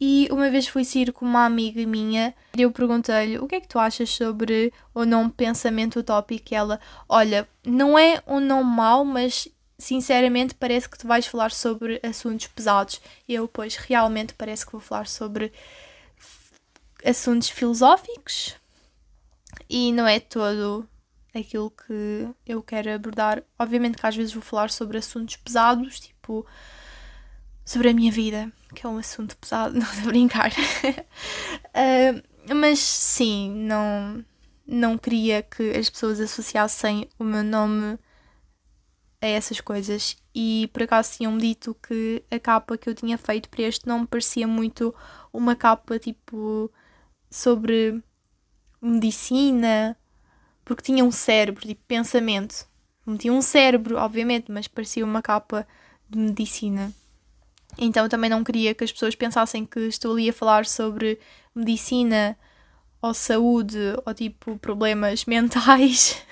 E 0.00 0.28
uma 0.30 0.50
vez 0.50 0.68
fui 0.68 0.84
sair 0.84 1.12
com 1.12 1.24
uma 1.24 1.46
amiga 1.46 1.86
minha 1.86 2.34
e 2.56 2.62
eu 2.62 2.70
perguntei-lhe 2.70 3.38
o 3.38 3.46
que 3.46 3.54
é 3.54 3.60
que 3.60 3.68
tu 3.68 3.78
achas 3.78 4.10
sobre 4.10 4.72
o 4.94 5.04
nome 5.04 5.30
Pensamento 5.30 6.00
Utópico. 6.00 6.52
E 6.52 6.54
ela, 6.54 6.80
olha, 7.08 7.48
não 7.64 7.98
é 7.98 8.22
um 8.26 8.40
nome 8.40 8.70
mau, 8.70 9.04
mas 9.04 9.48
sinceramente 9.78 10.54
parece 10.54 10.88
que 10.88 10.98
tu 10.98 11.06
vais 11.06 11.26
falar 11.26 11.50
sobre 11.50 12.00
assuntos 12.02 12.46
pesados. 12.48 13.00
Eu, 13.28 13.46
pois, 13.46 13.76
realmente 13.76 14.34
parece 14.34 14.64
que 14.64 14.72
vou 14.72 14.80
falar 14.80 15.06
sobre 15.06 15.52
assuntos 17.04 17.48
filosóficos 17.48 18.56
e 19.68 19.92
não 19.92 20.06
é 20.06 20.18
todo 20.18 20.88
aquilo 21.34 21.70
que 21.70 22.28
eu 22.46 22.62
quero 22.62 22.92
abordar. 22.92 23.42
Obviamente 23.58 23.98
que 23.98 24.06
às 24.06 24.16
vezes 24.16 24.32
vou 24.32 24.42
falar 24.42 24.70
sobre 24.70 24.98
assuntos 24.98 25.36
pesados, 25.36 26.00
tipo 26.00 26.46
sobre 27.64 27.88
a 27.90 27.92
minha 27.92 28.12
vida, 28.12 28.50
que 28.74 28.86
é 28.86 28.88
um 28.88 28.96
assunto 28.96 29.36
pesado, 29.36 29.74
não 29.78 29.86
a 29.86 30.06
brincar. 30.06 30.52
uh, 30.52 32.22
mas 32.54 32.78
sim, 32.78 33.50
não, 33.50 34.24
não 34.66 34.96
queria 34.96 35.42
que 35.42 35.70
as 35.70 35.90
pessoas 35.90 36.20
associassem 36.20 37.08
o 37.18 37.24
meu 37.24 37.42
nome 37.42 37.98
a 39.26 39.30
essas 39.30 39.60
coisas. 39.60 40.16
E 40.34 40.68
por 40.72 40.82
acaso 40.82 41.16
tinham-me 41.16 41.40
dito 41.40 41.76
que 41.86 42.22
a 42.30 42.38
capa 42.38 42.76
que 42.76 42.88
eu 42.88 42.94
tinha 42.94 43.18
feito 43.18 43.48
para 43.48 43.62
este 43.62 43.86
não 43.86 44.00
me 44.00 44.06
parecia 44.06 44.46
muito 44.46 44.94
uma 45.32 45.54
capa 45.56 45.98
tipo 45.98 46.70
sobre 47.30 48.02
medicina, 48.80 49.96
porque 50.64 50.82
tinha 50.82 51.04
um 51.04 51.10
cérebro, 51.10 51.66
tipo 51.66 51.82
pensamento. 51.86 52.66
Não 53.04 53.16
tinha 53.16 53.32
um 53.32 53.42
cérebro, 53.42 53.96
obviamente, 53.96 54.50
mas 54.50 54.68
parecia 54.68 55.04
uma 55.04 55.22
capa 55.22 55.66
de 56.08 56.18
medicina. 56.18 56.92
Então 57.78 58.08
também 58.08 58.30
não 58.30 58.42
queria 58.42 58.74
que 58.74 58.84
as 58.84 58.92
pessoas 58.92 59.14
pensassem 59.14 59.66
que 59.66 59.80
estou 59.80 60.12
ali 60.12 60.28
a 60.28 60.32
falar 60.32 60.66
sobre 60.66 61.18
medicina 61.54 62.36
ou 63.02 63.12
saúde 63.12 63.78
ou 64.04 64.14
tipo 64.14 64.58
problemas 64.58 65.24
mentais 65.26 66.22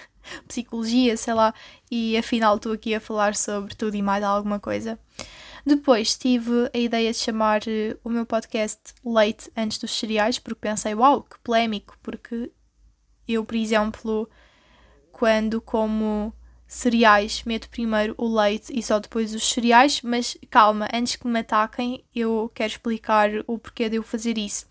psicologia, 0.49 1.17
sei 1.17 1.35
lá, 1.35 1.55
e 1.91 2.17
afinal 2.17 2.57
estou 2.57 2.73
aqui 2.73 2.95
a 2.95 3.01
falar 3.01 3.35
sobre 3.35 3.75
tudo 3.75 3.97
e 3.97 4.03
mais 4.03 4.23
alguma 4.23 4.59
coisa. 4.59 4.99
Depois 5.67 6.17
tive 6.17 6.71
a 6.75 6.79
ideia 6.79 7.11
de 7.11 7.17
chamar 7.19 7.63
eh, 7.67 7.97
o 8.05 8.11
meu 8.11 8.27
podcast 8.27 8.79
Leite 9.05 9.51
antes 9.57 9.79
dos 9.79 9.99
cereais, 9.99 10.39
porque 10.39 10.61
pensei, 10.61 10.95
uau, 10.95 11.23
que 11.23 11.39
polémico, 11.39 11.97
porque 12.03 12.53
eu, 13.27 13.45
por 13.47 13.57
exemplo, 13.57 14.29
quando 15.11 15.63
como 15.63 16.35
cereais, 16.67 17.43
meto 17.45 17.71
primeiro 17.71 18.15
o 18.19 18.29
leite 18.29 18.79
e 18.79 18.83
só 18.83 18.99
depois 18.99 19.35
os 19.35 19.49
cereais, 19.49 20.03
mas 20.03 20.37
calma, 20.51 20.89
antes 20.93 21.17
que 21.17 21.27
me 21.27 21.39
ataquem, 21.41 22.05
eu 22.15 22.51
quero 22.55 22.73
explicar 22.73 23.31
o 23.47 23.59
porquê 23.59 23.89
de 23.89 23.97
eu 23.97 24.03
fazer 24.03 24.37
isso. 24.37 24.67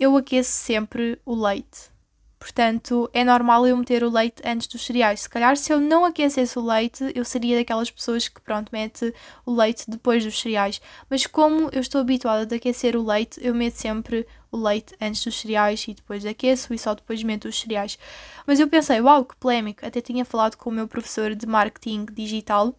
Eu 0.00 0.16
aqueço 0.16 0.52
sempre 0.52 1.20
o 1.26 1.34
leite 1.34 1.90
Portanto, 2.38 3.10
é 3.12 3.24
normal 3.24 3.66
eu 3.66 3.76
meter 3.76 4.04
o 4.04 4.10
leite 4.10 4.40
antes 4.44 4.68
dos 4.68 4.84
cereais. 4.84 5.22
Se 5.22 5.28
calhar, 5.28 5.56
se 5.56 5.72
eu 5.72 5.80
não 5.80 6.04
aquecesse 6.04 6.58
o 6.58 6.64
leite, 6.64 7.10
eu 7.14 7.24
seria 7.24 7.56
daquelas 7.56 7.90
pessoas 7.90 8.28
que, 8.28 8.40
pronto, 8.40 8.70
mete 8.72 9.12
o 9.44 9.52
leite 9.52 9.90
depois 9.90 10.24
dos 10.24 10.40
cereais. 10.40 10.80
Mas 11.10 11.26
como 11.26 11.68
eu 11.72 11.80
estou 11.80 12.00
habituada 12.00 12.54
a 12.54 12.56
aquecer 12.56 12.96
o 12.96 13.04
leite, 13.04 13.40
eu 13.42 13.54
meto 13.54 13.74
sempre 13.74 14.26
o 14.52 14.56
leite 14.56 14.94
antes 15.00 15.24
dos 15.24 15.40
cereais 15.40 15.84
e 15.88 15.94
depois 15.94 16.24
aqueço 16.24 16.72
e 16.72 16.78
só 16.78 16.94
depois 16.94 17.22
meto 17.22 17.48
os 17.48 17.58
cereais. 17.58 17.98
Mas 18.46 18.60
eu 18.60 18.68
pensei, 18.68 19.00
uau, 19.00 19.24
que 19.24 19.36
polémico. 19.36 19.84
Até 19.84 20.00
tinha 20.00 20.24
falado 20.24 20.56
com 20.56 20.70
o 20.70 20.72
meu 20.72 20.86
professor 20.86 21.34
de 21.34 21.46
marketing 21.46 22.06
digital 22.12 22.74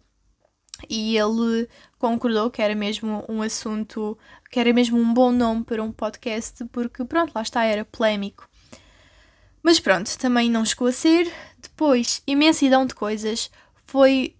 e 0.88 1.16
ele 1.16 1.68
concordou 1.98 2.50
que 2.50 2.62
era 2.62 2.74
mesmo 2.74 3.24
um 3.28 3.42
assunto, 3.42 4.16
que 4.50 4.58
era 4.58 4.72
mesmo 4.72 4.98
um 4.98 5.12
bom 5.12 5.30
nome 5.30 5.64
para 5.64 5.82
um 5.82 5.92
podcast, 5.92 6.64
porque 6.66 7.04
pronto, 7.04 7.32
lá 7.34 7.42
está, 7.42 7.64
era 7.64 7.84
polémico. 7.84 8.48
Mas 9.62 9.78
pronto, 9.78 10.16
também 10.18 10.50
não 10.50 10.64
chegou 10.64 10.88
a 10.88 10.92
ser. 10.92 11.30
Depois, 11.58 12.22
imensidão 12.26 12.86
de 12.86 12.94
coisas. 12.94 13.50
Foi 13.86 14.36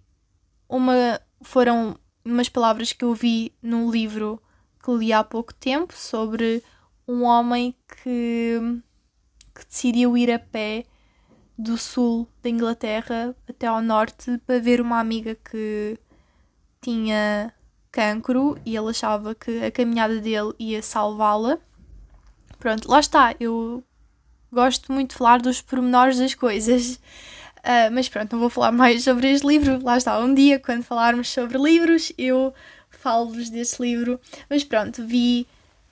uma. 0.67 1.19
Foram 1.41 1.97
umas 2.23 2.49
palavras 2.49 2.93
que 2.93 3.03
eu 3.03 3.13
vi 3.13 3.53
num 3.61 3.89
livro 3.89 4.41
que 4.83 4.91
li 4.91 5.13
há 5.13 5.23
pouco 5.23 5.53
tempo 5.53 5.93
sobre 5.95 6.63
um 7.07 7.23
homem 7.23 7.75
que, 7.87 8.59
que 9.53 9.65
decidiu 9.67 10.17
ir 10.17 10.31
a 10.31 10.39
pé 10.39 10.85
do 11.57 11.77
sul 11.77 12.27
da 12.41 12.49
Inglaterra 12.49 13.35
até 13.47 13.67
ao 13.67 13.81
norte 13.81 14.39
para 14.45 14.59
ver 14.59 14.81
uma 14.81 14.99
amiga 14.99 15.35
que 15.35 15.99
tinha 16.81 17.53
cancro 17.91 18.57
e 18.65 18.75
ele 18.75 18.89
achava 18.89 19.35
que 19.35 19.63
a 19.63 19.71
caminhada 19.71 20.19
dele 20.19 20.53
ia 20.57 20.81
salvá-la. 20.81 21.59
Pronto, 22.57 22.89
lá 22.89 22.99
está. 22.99 23.35
Eu 23.39 23.83
gosto 24.51 24.91
muito 24.91 25.11
de 25.11 25.17
falar 25.17 25.41
dos 25.41 25.61
pormenores 25.61 26.17
das 26.17 26.33
coisas. 26.33 26.99
Uh, 27.59 27.91
mas 27.91 28.09
pronto, 28.09 28.33
não 28.33 28.39
vou 28.39 28.49
falar 28.49 28.71
mais 28.71 29.03
sobre 29.03 29.31
este 29.31 29.45
livro. 29.45 29.83
Lá 29.83 29.97
está, 29.97 30.19
um 30.19 30.33
dia, 30.33 30.59
quando 30.59 30.83
falarmos 30.83 31.29
sobre 31.29 31.57
livros, 31.57 32.11
eu 32.17 32.53
falo-vos 32.89 33.49
deste 33.49 33.81
livro. 33.81 34.19
Mas 34.49 34.63
pronto, 34.63 35.05
vi 35.05 35.47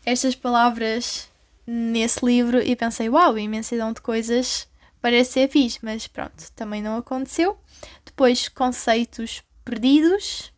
estas 0.05 0.35
palavras 0.35 1.29
nesse 1.65 2.25
livro 2.25 2.61
e 2.61 2.75
pensei, 2.75 3.09
uau, 3.09 3.37
imensidão 3.37 3.93
de 3.93 4.01
coisas 4.01 4.67
parece 5.01 5.33
ser 5.33 5.49
fixe, 5.49 5.79
mas 5.81 6.07
pronto, 6.07 6.51
também 6.55 6.81
não 6.81 6.97
aconteceu. 6.97 7.57
Depois, 8.05 8.49
conceitos 8.49 9.43
perdidos. 9.63 10.51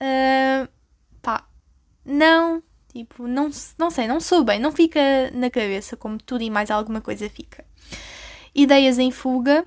Uh, 0.00 0.68
pá, 1.20 1.46
não 2.04 2.62
Tipo, 2.92 3.26
não, 3.26 3.50
não 3.78 3.90
sei, 3.90 4.06
não 4.08 4.20
sou 4.20 4.42
bem, 4.42 4.58
não 4.58 4.72
fica 4.72 5.00
na 5.32 5.50
cabeça 5.50 5.96
como 5.96 6.18
tudo 6.18 6.42
e 6.42 6.50
mais 6.50 6.70
alguma 6.70 7.00
coisa 7.00 7.28
fica. 7.28 7.64
Ideias 8.54 8.98
em 8.98 9.10
fuga, 9.10 9.66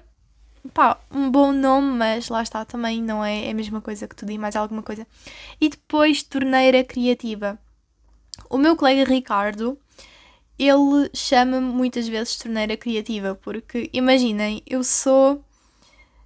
pá, 0.73 0.99
um 1.11 1.29
bom 1.29 1.51
nome, 1.51 1.97
mas 1.97 2.29
lá 2.29 2.41
está 2.41 2.65
também, 2.65 3.01
não 3.01 3.23
é, 3.23 3.47
é 3.47 3.51
a 3.51 3.53
mesma 3.53 3.79
coisa 3.79 4.07
que 4.07 4.15
tudo 4.15 4.31
e 4.31 4.37
mais 4.37 4.55
alguma 4.55 4.81
coisa. 4.81 5.05
E 5.59 5.69
depois, 5.69 6.23
torneira 6.23 6.83
criativa. 6.83 7.59
O 8.49 8.57
meu 8.57 8.75
colega 8.75 9.03
Ricardo, 9.09 9.77
ele 10.57 11.09
chama-me 11.13 11.73
muitas 11.73 12.07
vezes 12.07 12.37
torneira 12.37 12.75
criativa, 12.75 13.35
porque 13.35 13.89
imaginem, 13.93 14.61
eu 14.67 14.83
sou 14.83 15.43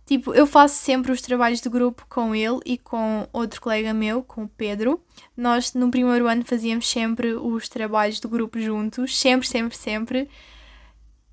Tipo, 0.06 0.36
eu 0.36 0.46
faço 0.46 0.76
sempre 0.76 1.12
os 1.12 1.20
trabalhos 1.20 1.62
de 1.62 1.68
grupo 1.68 2.06
com 2.08 2.36
ele 2.36 2.60
e 2.64 2.78
com 2.78 3.28
outro 3.34 3.60
colega 3.60 3.92
meu, 3.94 4.22
com 4.22 4.44
o 4.44 4.48
Pedro. 4.48 5.04
Nós 5.36 5.74
no 5.74 5.90
primeiro 5.90 6.28
ano 6.28 6.46
fazíamos 6.46 6.88
sempre 6.88 7.34
os 7.34 7.68
trabalhos 7.68 8.20
de 8.20 8.28
grupo 8.28 8.60
juntos, 8.60 9.18
sempre, 9.18 9.48
sempre, 9.48 9.76
sempre. 9.76 10.30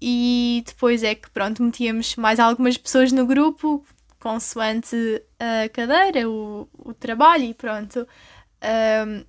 E 0.00 0.64
depois 0.66 1.02
é 1.02 1.14
que, 1.14 1.30
pronto, 1.30 1.62
metíamos 1.62 2.16
mais 2.16 2.40
algumas 2.40 2.78
pessoas 2.78 3.12
no 3.12 3.26
grupo, 3.26 3.84
consoante 4.18 4.96
a 5.38 5.68
cadeira, 5.68 6.28
o, 6.28 6.66
o 6.78 6.94
trabalho 6.94 7.44
e 7.44 7.54
pronto. 7.54 8.08
Um, 9.06 9.24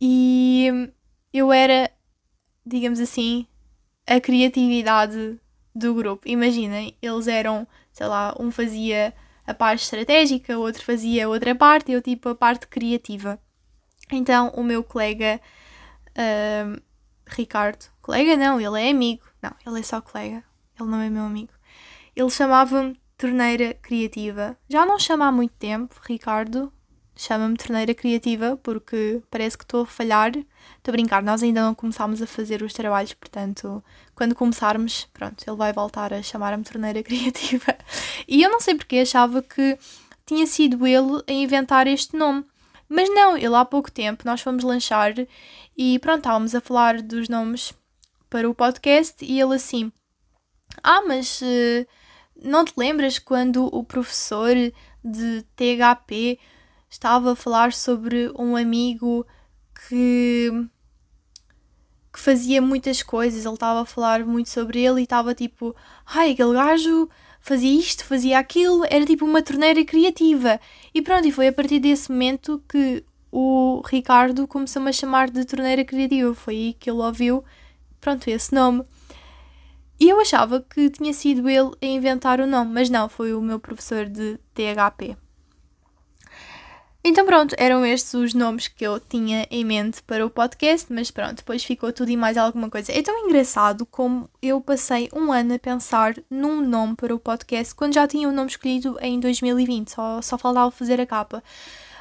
e 0.00 0.90
eu 1.32 1.50
era, 1.50 1.90
digamos 2.66 3.00
assim, 3.00 3.46
a 4.06 4.20
criatividade 4.20 5.40
do 5.74 5.94
grupo. 5.94 6.28
Imaginem, 6.28 6.94
eles 7.00 7.26
eram 7.26 7.66
sei 7.94 8.06
lá, 8.06 8.34
um 8.38 8.50
fazia 8.50 9.14
a 9.46 9.54
parte 9.54 9.84
estratégica, 9.84 10.58
o 10.58 10.60
outro 10.60 10.82
fazia 10.84 11.28
outra 11.28 11.54
parte, 11.54 11.92
eu 11.92 12.02
tipo 12.02 12.28
a 12.28 12.34
parte 12.34 12.66
criativa. 12.66 13.38
Então 14.10 14.52
o 14.54 14.62
meu 14.62 14.82
colega 14.82 15.40
uh, 16.10 16.82
Ricardo, 17.26 17.86
colega 18.02 18.36
não, 18.36 18.60
ele 18.60 18.82
é 18.82 18.90
amigo, 18.90 19.22
não, 19.40 19.54
ele 19.64 19.80
é 19.80 19.82
só 19.82 20.00
colega, 20.00 20.44
ele 20.78 20.88
não 20.88 21.00
é 21.00 21.08
meu 21.08 21.22
amigo. 21.22 21.52
Ele 22.14 22.30
chamava-me 22.30 23.00
torneira 23.16 23.74
criativa. 23.74 24.58
Já 24.68 24.84
não 24.84 24.98
chama 24.98 25.26
há 25.26 25.32
muito 25.32 25.54
tempo, 25.54 25.94
Ricardo, 26.02 26.72
chama-me 27.16 27.56
torneira 27.56 27.94
criativa 27.94 28.58
porque 28.62 29.22
parece 29.30 29.56
que 29.56 29.64
estou 29.64 29.82
a 29.82 29.86
falhar. 29.86 30.30
Estou 30.30 30.90
a 30.90 30.92
brincar, 30.92 31.22
nós 31.22 31.42
ainda 31.42 31.62
não 31.62 31.74
começámos 31.74 32.20
a 32.20 32.26
fazer 32.26 32.62
os 32.62 32.72
trabalhos, 32.72 33.14
portanto, 33.14 33.82
quando 34.14 34.34
começarmos, 34.34 35.08
pronto, 35.12 35.42
ele 35.46 35.56
vai 35.56 35.72
voltar 35.72 36.12
a 36.12 36.22
chamar-me 36.22 36.64
torneira 36.64 37.02
criativa. 37.04 37.76
E 38.28 38.42
eu 38.42 38.50
não 38.50 38.60
sei 38.60 38.74
porque 38.74 38.98
achava 38.98 39.42
que 39.42 39.78
tinha 40.26 40.46
sido 40.46 40.86
ele 40.86 41.22
a 41.26 41.32
inventar 41.32 41.86
este 41.86 42.16
nome. 42.16 42.44
Mas 42.88 43.08
não, 43.08 43.36
ele 43.36 43.54
há 43.54 43.64
pouco 43.64 43.90
tempo 43.90 44.24
nós 44.26 44.40
fomos 44.40 44.62
lanchar 44.62 45.14
e 45.76 45.98
pronto, 45.98 46.18
estávamos 46.18 46.54
a 46.54 46.60
falar 46.60 47.00
dos 47.00 47.28
nomes 47.28 47.72
para 48.28 48.48
o 48.48 48.54
podcast 48.54 49.24
e 49.24 49.40
ele 49.40 49.54
assim: 49.54 49.90
Ah, 50.82 51.02
mas 51.06 51.40
uh, 51.40 51.86
não 52.36 52.64
te 52.64 52.74
lembras 52.76 53.18
quando 53.18 53.66
o 53.74 53.82
professor 53.82 54.54
de 55.04 55.42
THP 55.56 56.38
estava 56.94 57.32
a 57.32 57.36
falar 57.36 57.72
sobre 57.72 58.30
um 58.38 58.56
amigo 58.56 59.26
que 59.88 60.50
que 62.12 62.20
fazia 62.20 62.62
muitas 62.62 63.02
coisas, 63.02 63.44
ele 63.44 63.54
estava 63.54 63.82
a 63.82 63.84
falar 63.84 64.24
muito 64.24 64.48
sobre 64.48 64.80
ele 64.80 65.00
e 65.00 65.02
estava 65.02 65.34
tipo, 65.34 65.74
ai, 66.06 66.30
aquele 66.30 66.52
gajo 66.52 67.08
fazia 67.40 67.76
isto, 67.76 68.04
fazia 68.04 68.38
aquilo, 68.38 68.84
era 68.88 69.04
tipo 69.04 69.24
uma 69.24 69.42
torneira 69.42 69.84
criativa. 69.84 70.60
E 70.94 71.02
pronto, 71.02 71.26
e 71.26 71.32
foi 71.32 71.48
a 71.48 71.52
partir 71.52 71.80
desse 71.80 72.12
momento 72.12 72.62
que 72.68 73.04
o 73.32 73.82
Ricardo 73.84 74.46
começou-me 74.46 74.90
a 74.90 74.92
chamar 74.92 75.28
de 75.28 75.44
torneira 75.44 75.84
criativa. 75.84 76.32
Foi 76.34 76.54
aí 76.54 76.72
que 76.74 76.88
ele 76.88 77.00
ouviu, 77.00 77.44
pronto, 78.00 78.28
esse 78.30 78.54
nome. 78.54 78.84
E 79.98 80.08
eu 80.08 80.20
achava 80.20 80.60
que 80.60 80.88
tinha 80.90 81.12
sido 81.12 81.48
ele 81.48 81.72
a 81.82 81.86
inventar 81.86 82.40
o 82.40 82.46
nome, 82.46 82.72
mas 82.72 82.88
não, 82.88 83.08
foi 83.08 83.34
o 83.34 83.42
meu 83.42 83.58
professor 83.58 84.06
de 84.06 84.38
THP. 84.54 85.23
Então 87.06 87.26
pronto, 87.26 87.54
eram 87.58 87.84
estes 87.84 88.14
os 88.14 88.32
nomes 88.32 88.66
que 88.66 88.82
eu 88.82 88.98
tinha 88.98 89.46
em 89.50 89.62
mente 89.62 90.02
para 90.04 90.24
o 90.24 90.30
podcast, 90.30 90.90
mas 90.90 91.10
pronto, 91.10 91.34
depois 91.36 91.62
ficou 91.62 91.92
tudo 91.92 92.10
e 92.10 92.16
mais 92.16 92.38
alguma 92.38 92.70
coisa. 92.70 92.90
É 92.90 93.02
tão 93.02 93.26
engraçado 93.26 93.84
como 93.84 94.26
eu 94.40 94.58
passei 94.58 95.10
um 95.14 95.30
ano 95.30 95.52
a 95.52 95.58
pensar 95.58 96.14
num 96.30 96.66
nome 96.66 96.96
para 96.96 97.14
o 97.14 97.18
podcast 97.18 97.74
quando 97.74 97.92
já 97.92 98.08
tinha 98.08 98.26
o 98.26 98.32
nome 98.32 98.48
escolhido 98.48 98.96
em 99.02 99.20
2020, 99.20 99.90
só, 99.90 100.22
só 100.22 100.38
faltava 100.38 100.70
fazer 100.70 100.98
a 100.98 101.04
capa. 101.04 101.44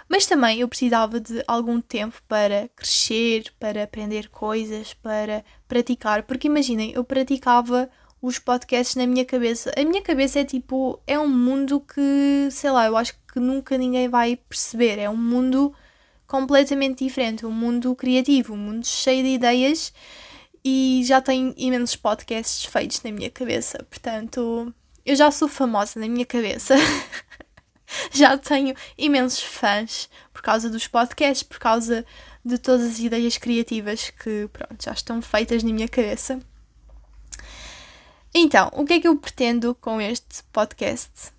Mas 0.07 0.25
também 0.25 0.61
eu 0.61 0.69
precisava 0.69 1.19
de 1.19 1.43
algum 1.47 1.81
tempo 1.81 2.21
para 2.25 2.69
crescer, 2.73 3.51
para 3.59 3.83
aprender 3.83 4.29
coisas, 4.29 4.93
para 4.93 5.43
praticar, 5.67 6.23
porque 6.23 6.47
imaginem, 6.47 6.93
eu 6.93 7.03
praticava 7.03 7.89
os 8.23 8.39
podcasts 8.39 8.95
na 8.95 9.05
minha 9.05 9.25
cabeça. 9.25 9.69
A 9.77 9.83
minha 9.83 10.01
cabeça 10.01 10.39
é 10.39 10.45
tipo, 10.45 10.97
é 11.05 11.19
um 11.19 11.27
mundo 11.27 11.81
que, 11.81 12.47
sei 12.49 12.71
lá, 12.71 12.85
eu 12.85 12.95
acho 12.95 13.13
que 13.31 13.37
nunca 13.37 13.77
ninguém 13.77 14.07
vai 14.07 14.37
perceber. 14.37 14.97
É 14.97 15.09
um 15.09 15.17
mundo 15.17 15.73
completamente 16.25 17.03
diferente, 17.03 17.45
um 17.45 17.51
mundo 17.51 17.93
criativo, 17.93 18.53
um 18.53 18.57
mundo 18.57 18.87
cheio 18.87 19.23
de 19.23 19.29
ideias 19.31 19.93
e 20.63 21.01
já 21.03 21.21
tenho 21.21 21.53
imensos 21.57 21.97
podcasts 21.97 22.63
feitos 22.63 23.03
na 23.03 23.11
minha 23.11 23.29
cabeça. 23.29 23.85
Portanto, 23.89 24.73
eu 25.05 25.15
já 25.17 25.29
sou 25.29 25.49
famosa 25.49 25.99
na 25.99 26.07
minha 26.07 26.25
cabeça. 26.25 26.75
já 28.09 28.37
tenho 28.37 28.73
imensos 28.97 29.43
fãs 29.43 30.09
por 30.31 30.41
causa 30.41 30.69
dos 30.69 30.87
podcasts, 30.87 31.43
por 31.43 31.59
causa 31.59 32.05
de 32.43 32.57
todas 32.57 32.85
as 32.85 32.99
ideias 32.99 33.37
criativas 33.37 34.11
que, 34.11 34.47
pronto, 34.53 34.81
já 34.81 34.93
estão 34.93 35.21
feitas 35.21 35.61
na 35.61 35.73
minha 35.73 35.89
cabeça. 35.89 36.39
Então, 38.35 38.71
o 38.73 38.83
que 38.83 38.93
é 38.93 38.99
que 38.99 39.07
eu 39.07 39.15
pretendo 39.15 39.75
com 39.75 40.01
este 40.01 40.43
podcast? 40.51 41.31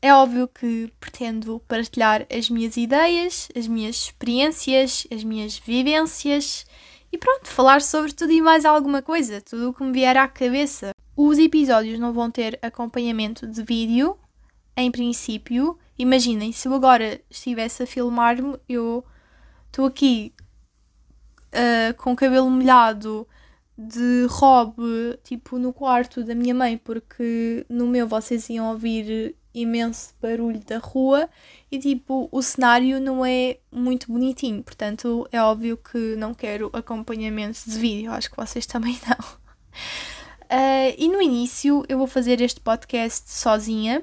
É 0.00 0.14
óbvio 0.14 0.48
que 0.48 0.90
pretendo 0.98 1.60
partilhar 1.68 2.26
as 2.32 2.48
minhas 2.48 2.78
ideias, 2.78 3.48
as 3.54 3.66
minhas 3.66 3.96
experiências, 3.96 5.06
as 5.12 5.22
minhas 5.22 5.58
vivências 5.58 6.64
e 7.12 7.18
pronto, 7.18 7.48
falar 7.48 7.82
sobre 7.82 8.12
tudo 8.12 8.32
e 8.32 8.40
mais 8.40 8.64
alguma 8.64 9.02
coisa, 9.02 9.42
tudo 9.42 9.68
o 9.68 9.74
que 9.74 9.82
me 9.82 9.92
vier 9.92 10.16
à 10.16 10.26
cabeça. 10.26 10.92
Os 11.14 11.38
episódios 11.38 11.98
não 11.98 12.14
vão 12.14 12.30
ter 12.30 12.58
acompanhamento 12.62 13.46
de 13.46 13.62
vídeo, 13.62 14.16
em 14.74 14.90
princípio. 14.90 15.78
Imaginem, 15.98 16.52
se 16.52 16.66
eu 16.66 16.72
agora 16.72 17.20
estivesse 17.28 17.82
a 17.82 17.86
filmar-me, 17.86 18.56
eu 18.66 19.04
estou 19.66 19.84
aqui 19.84 20.32
uh, 21.52 21.94
com 21.96 22.12
o 22.12 22.16
cabelo 22.16 22.48
molhado, 22.48 23.26
de 23.78 24.26
hobby, 24.28 25.16
tipo 25.22 25.56
no 25.56 25.72
quarto 25.72 26.24
da 26.24 26.34
minha 26.34 26.52
mãe, 26.52 26.76
porque 26.76 27.64
no 27.68 27.86
meu 27.86 28.08
vocês 28.08 28.50
iam 28.50 28.70
ouvir 28.72 29.36
imenso 29.54 30.14
barulho 30.20 30.60
da 30.60 30.78
rua 30.78 31.28
e 31.70 31.78
tipo 31.78 32.28
o 32.32 32.42
cenário 32.42 33.00
não 33.00 33.24
é 33.24 33.58
muito 33.70 34.10
bonitinho, 34.10 34.64
portanto 34.64 35.28
é 35.30 35.40
óbvio 35.40 35.76
que 35.76 36.16
não 36.16 36.34
quero 36.34 36.70
acompanhamento 36.72 37.60
de 37.66 37.78
vídeo, 37.78 38.10
acho 38.10 38.28
que 38.28 38.36
vocês 38.36 38.66
também 38.66 38.98
não. 39.06 39.38
Uh, 40.50 40.94
e 40.96 41.08
no 41.08 41.22
início 41.22 41.84
eu 41.88 41.98
vou 41.98 42.06
fazer 42.08 42.40
este 42.40 42.60
podcast 42.60 43.30
sozinha, 43.30 44.02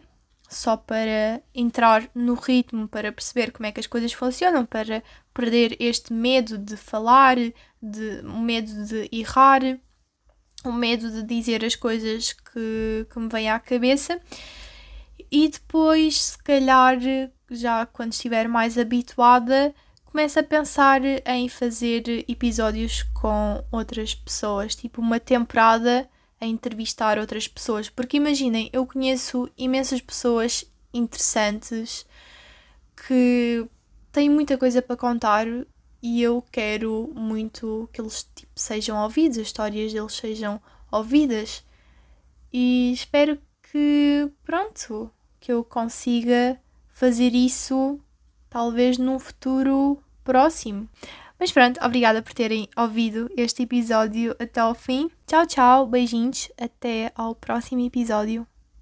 só 0.56 0.78
para 0.78 1.42
entrar 1.54 2.10
no 2.16 2.34
ritmo, 2.34 2.88
para 2.88 3.12
perceber 3.12 3.52
como 3.52 3.66
é 3.66 3.72
que 3.72 3.80
as 3.80 3.88
coisas 3.88 4.14
funcionam, 4.14 4.66
para 4.66 5.04
perder 5.34 5.76
este 5.80 6.14
medo 6.14 6.58
de 6.58 6.78
falar, 6.78 7.36
de, 7.36 8.22
o 8.24 8.40
medo 8.40 8.86
de 8.86 9.10
errar, 9.12 9.62
o 10.64 10.72
medo 10.72 11.12
de 11.12 11.24
dizer 11.24 11.64
as 11.66 11.76
coisas 11.76 12.32
que, 12.32 13.06
que 13.12 13.20
me 13.20 13.28
vêm 13.28 13.50
à 13.50 13.60
cabeça. 13.60 14.20
E 15.30 15.50
depois, 15.50 16.22
se 16.22 16.38
calhar, 16.42 16.98
já 17.52 17.86
quando 17.86 18.14
estiver 18.14 18.48
mais 18.48 18.78
habituada, 18.78 19.76
começo 20.06 20.40
a 20.40 20.44
pensar 20.44 21.02
em 21.04 21.50
fazer 21.50 22.24
episódios 22.30 23.04
com 23.14 23.62
outras 23.70 24.16
pessoas, 24.16 24.74
tipo 24.74 25.02
uma 25.02 25.20
temporada 25.20 26.10
a 26.40 26.46
entrevistar 26.46 27.18
outras 27.18 27.48
pessoas. 27.48 27.90
Porque 27.90 28.18
imaginem, 28.18 28.70
eu 28.74 28.86
conheço 28.86 29.50
imensas 29.58 30.02
pessoas 30.02 30.66
interessantes 30.94 32.06
que 33.08 33.66
têm 34.12 34.30
muita 34.30 34.58
coisa 34.58 34.82
para 34.82 34.96
contar 34.96 35.46
e 36.02 36.22
eu 36.22 36.44
quero 36.52 37.12
muito 37.16 37.90
que 37.92 38.00
eles 38.00 38.30
tipo, 38.36 38.52
sejam 38.56 39.02
ouvidos, 39.02 39.38
as 39.38 39.48
histórias 39.48 39.92
deles 39.92 40.14
sejam 40.14 40.62
ouvidas. 40.92 41.64
E 42.54 42.92
espero 42.94 43.38
que, 43.72 44.32
pronto, 44.44 45.12
que 45.40 45.52
eu 45.52 45.64
consiga 45.64 46.60
fazer 46.90 47.34
isso 47.34 48.00
talvez 48.50 48.98
num 48.98 49.20
futuro 49.20 50.02
próximo. 50.24 50.88
Mas 51.40 51.52
pronto, 51.52 51.80
obrigada 51.84 52.22
por 52.22 52.34
terem 52.34 52.70
ouvido 52.78 53.30
este 53.36 53.64
episódio 53.64 54.36
até 54.40 54.62
ao 54.62 54.74
fim. 54.74 55.10
Tchau, 55.28 55.46
tchau, 55.46 55.88
beijinhos, 55.88 56.50
até 56.60 57.12
ao 57.16 57.36
próximo 57.36 57.86
episódio. 57.86 58.48